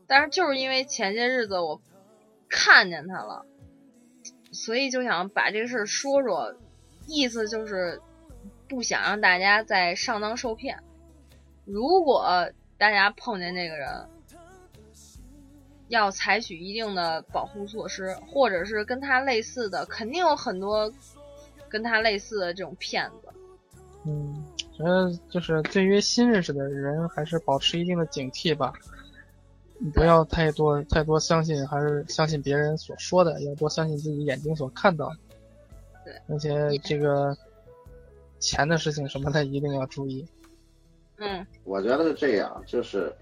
[0.05, 1.81] 但是就是因为前些日子我
[2.49, 3.45] 看见他了，
[4.51, 6.55] 所以就想把这个事儿说说，
[7.07, 8.01] 意思就是
[8.67, 10.83] 不想让大家再上当受骗。
[11.65, 14.09] 如果大家碰见这个人，
[15.87, 20.93] 要采取一定的保护措施，或者是跟他类似的，肯定有很多
[21.69, 23.29] 跟他类似的这种骗子。
[24.05, 28.73] 嗯，觉得就是对于新认识的人，还是保持一定的警惕吧。
[29.93, 35.09] 不要太多太多相信，还是相信别人所说的，要多相信自己眼睛所看到。
[36.03, 37.37] 对，而且这个
[38.39, 40.25] 钱的事情什么的一定要注意。
[41.17, 43.13] 嗯，我觉得是这样，就是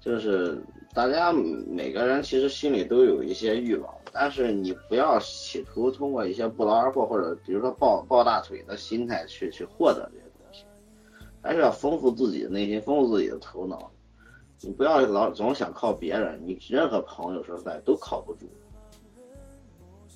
[0.00, 0.62] 就是
[0.92, 10.64] 大家每个人其实心里都有一些欲望，但是你不要企图通过一些不劳而获或者比如说抱抱大腿的心态去去获得这些东西，
[11.40, 13.90] 还是要丰富自己的内心，丰富自己的头脑。
[14.60, 18.46] 你不要老总想靠别人，你任何朋友说实在都靠不住，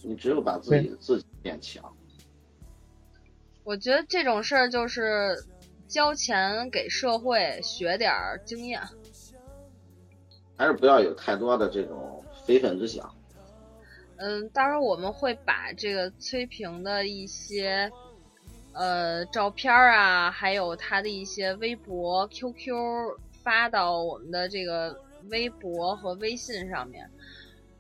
[0.02, 1.84] 你只有把自己自己变强。
[3.62, 5.36] 我觉得这种事儿就是。
[5.86, 8.80] 交钱给社会学点儿经验，
[10.56, 13.14] 还是不要有太多的这种非分之想。
[14.16, 17.90] 嗯，到时候我们会把这个崔平的一些
[18.72, 22.74] 呃照片啊，还有他的一些微博、QQ
[23.42, 25.00] 发到我们的这个
[25.30, 27.10] 微博和微信上面。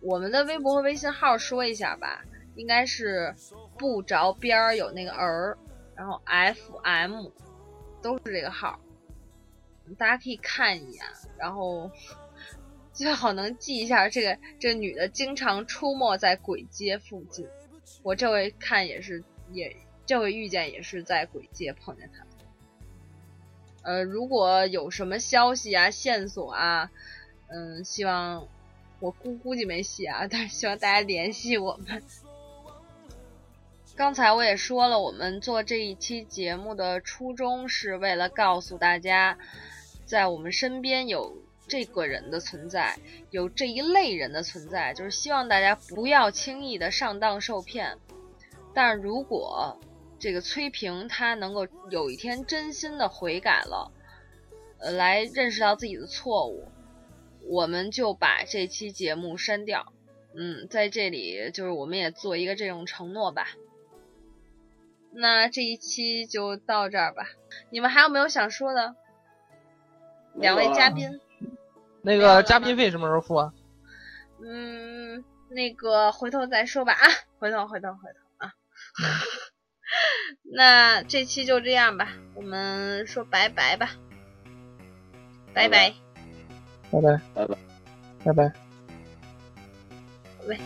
[0.00, 2.22] 我们的微博和微信号说一下吧，
[2.56, 3.34] 应该是
[3.78, 5.56] 不着边儿有那个儿，
[5.94, 7.26] 然后 FM。
[8.02, 8.78] 都是这个号，
[9.96, 11.02] 大家可以看一眼，
[11.38, 11.90] 然后
[12.94, 17.46] 最好能记一下这个这个女的经常出没在鬼街附近。
[18.02, 19.22] 我这回看也是，
[19.52, 19.76] 也
[20.06, 22.24] 这回遇见也是在鬼街碰见她。
[23.82, 26.90] 呃，如果有什么消息啊、线索啊，
[27.48, 28.48] 嗯，希望
[29.00, 32.02] 我估估计没戏啊，但是希望大家联系我们。
[33.96, 39.38] 刚才我也说了，我们做这一期节目的初衷是为了告诉大家，
[40.06, 41.36] 在我们身边有
[41.66, 42.98] 这个人的存在，
[43.30, 47.98] 有这一类人的存在，就是希望大家不要轻易的上当受骗。
[48.74, 49.80] 但如果
[50.18, 53.92] 这个崔平他能够有一天真心的悔改了，
[54.78, 56.68] 呃，来认识到自己的错误，
[57.42, 59.92] 我们就把这期节目删掉。
[60.34, 63.48] 嗯，在这里就是我们也做一个这种承诺吧。
[65.12, 67.28] 那这一期就到这儿吧，
[67.70, 68.96] 你们还有没有想说的？
[70.34, 71.20] 两位嘉宾，
[72.04, 73.52] 那个嘉宾费什么时候付啊？
[74.44, 78.52] 嗯，那个回头再说吧啊，回头回头回头啊。
[80.54, 83.90] 那这期就这样吧，我们说拜拜吧，
[85.54, 85.94] 拜拜，
[86.90, 87.56] 拜拜拜拜
[88.24, 88.52] 拜拜。
[90.46, 90.58] 喂。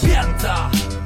[0.00, 0.48] 骗子，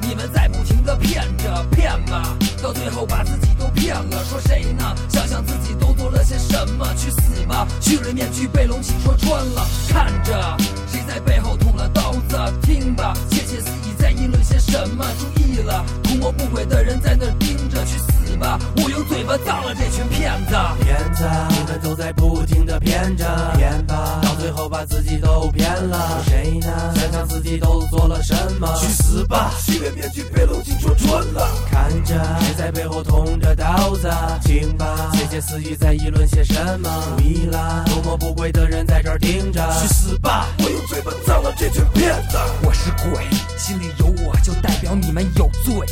[0.01, 4.23] 你们在不停的骗着骗吧，到最后把自己都骗了。
[4.23, 4.95] 说谁呢？
[5.09, 7.67] 想想自己都做了些什么，去死吧！
[7.81, 10.57] 虚伪面具被龙气戳穿了，看着
[10.87, 12.37] 谁在背后捅了刀子？
[12.61, 15.05] 听吧，窃窃私语在议论些什么？
[15.19, 18.59] 注意了，图谋不轨的人在那盯着，去死吧！
[18.77, 23.25] 我用嘴巴葬了这群骗子，骗子，你们都在不停的骗着
[23.55, 26.21] 骗吧，到最后把自己都骗了。
[26.25, 26.93] 谁呢？
[26.95, 28.67] 想想自己都做了什么？
[28.79, 29.51] 去死吧！
[29.59, 34.09] 虚伪面具被龙井戳穿了，看着谁在背后捅着刀子？
[34.43, 36.89] 听吧，窃窃私语在议论些什么？
[37.17, 40.47] 注意了，图谋不轨的人在这儿盯着，去死吧！
[40.59, 42.37] 我用嘴巴葬了这群骗子。
[42.63, 43.25] 我是鬼，
[43.57, 45.85] 心里有我就代表你们有罪，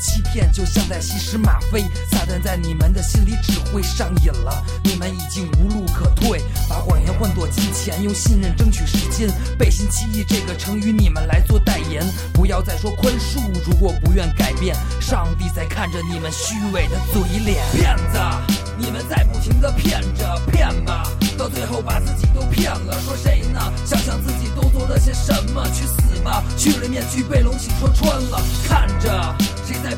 [0.00, 9.28] 欺骗就像在吸食吗啡，撒旦在你们的心里只会上瘾了，你们已经无路可退，把谎言换作金钱，用信任争取时间，
[9.58, 18.18] 背信弃义这个成语你们来做代言，不要再说宽恕，如果不愿改变，上帝在看着你们虚伪的嘴脸，骗子，
[18.78, 21.02] 你们在不停的骗着骗吧，
[21.36, 23.60] 到最后把自己都骗了，说谁呢？
[23.84, 26.44] 想想自己都做了些什么，去死吧！
[26.56, 29.34] 去了面具被龙起戳穿了，看着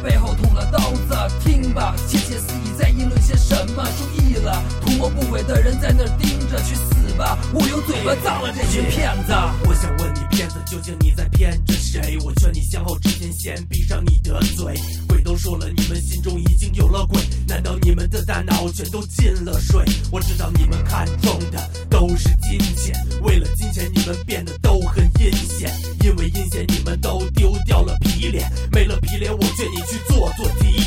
[0.03, 3.85] 背后捅了刀子，听吧，窃窃私语在议论些什么？
[3.99, 7.39] 注意了，图谋不轨的人在那儿盯着，去死吧！
[7.53, 9.33] 我用嘴巴葬了这群骗子。
[9.69, 12.19] 我想问你，骗子究竟你在骗着谁？
[12.25, 14.75] 我劝你向后之前先闭上你的嘴。
[15.31, 19.85] 都说了，你们心中已经有了鬼，难道你们的大脑全都进了水？
[20.11, 25.73] 我知道你们看中的都是金钱，为了金钱你们变得都很阴险，
[26.03, 30.81] 因为阴险你们都丢掉了皮脸，没了皮脸我劝你去做做体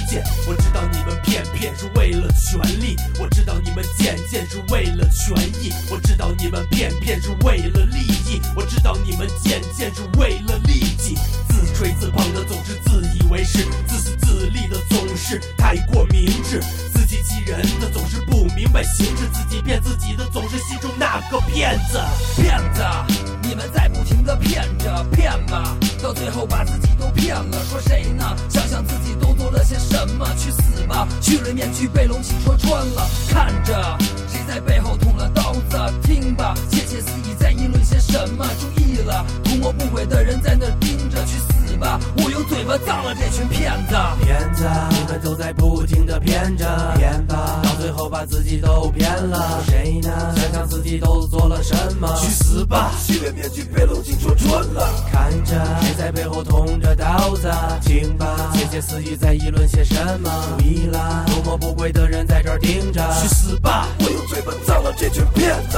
[0.48, 11.16] 我知道你们骗骗是为了权利，我知道你们贱贱是为了权益，我知道你们骗骗是为了利益，我知道你们贱贱是为了利己，
[11.48, 16.60] 自吹自捧的总是自以为是，自私自利的总是太过明智，
[16.94, 22.00] 自欺欺人的总是不明白形势，自己骗自己的总是心中那个骗子。
[22.36, 28.36] 骗子，你们在不停的骗着骗吧，到最后把自己都骗了，说谁呢？
[28.50, 31.08] 想想自己都做了些什么，去死吧！
[31.22, 38.46] 去了面具被龙起戳穿了，看着谁在背后捅了刀子，听吧，窃窃私语在议论些什么？
[38.60, 42.00] 注意了，图谋不轨的人在那盯着，去死吧！
[42.18, 43.96] 我用嘴巴葬了这群骗子。
[44.24, 46.66] 骗子，你们都在不停的骗着
[46.96, 49.62] 骗吧，到最后把自己都骗了。
[49.68, 50.10] 谁呢？
[50.36, 52.08] 想想自己都做了什么？
[52.22, 52.92] 去死吧！
[52.98, 54.90] 虚伪面具被龙井戳穿了。
[55.12, 57.52] 看着谁在背后捅着刀子？
[57.82, 60.30] 听吧，窃窃私语在议论些什么？
[60.58, 63.02] 注意了，图谋不轨的人在这儿盯着。
[63.22, 63.88] 去死吧！
[64.00, 65.78] 我用嘴巴葬了这群骗子。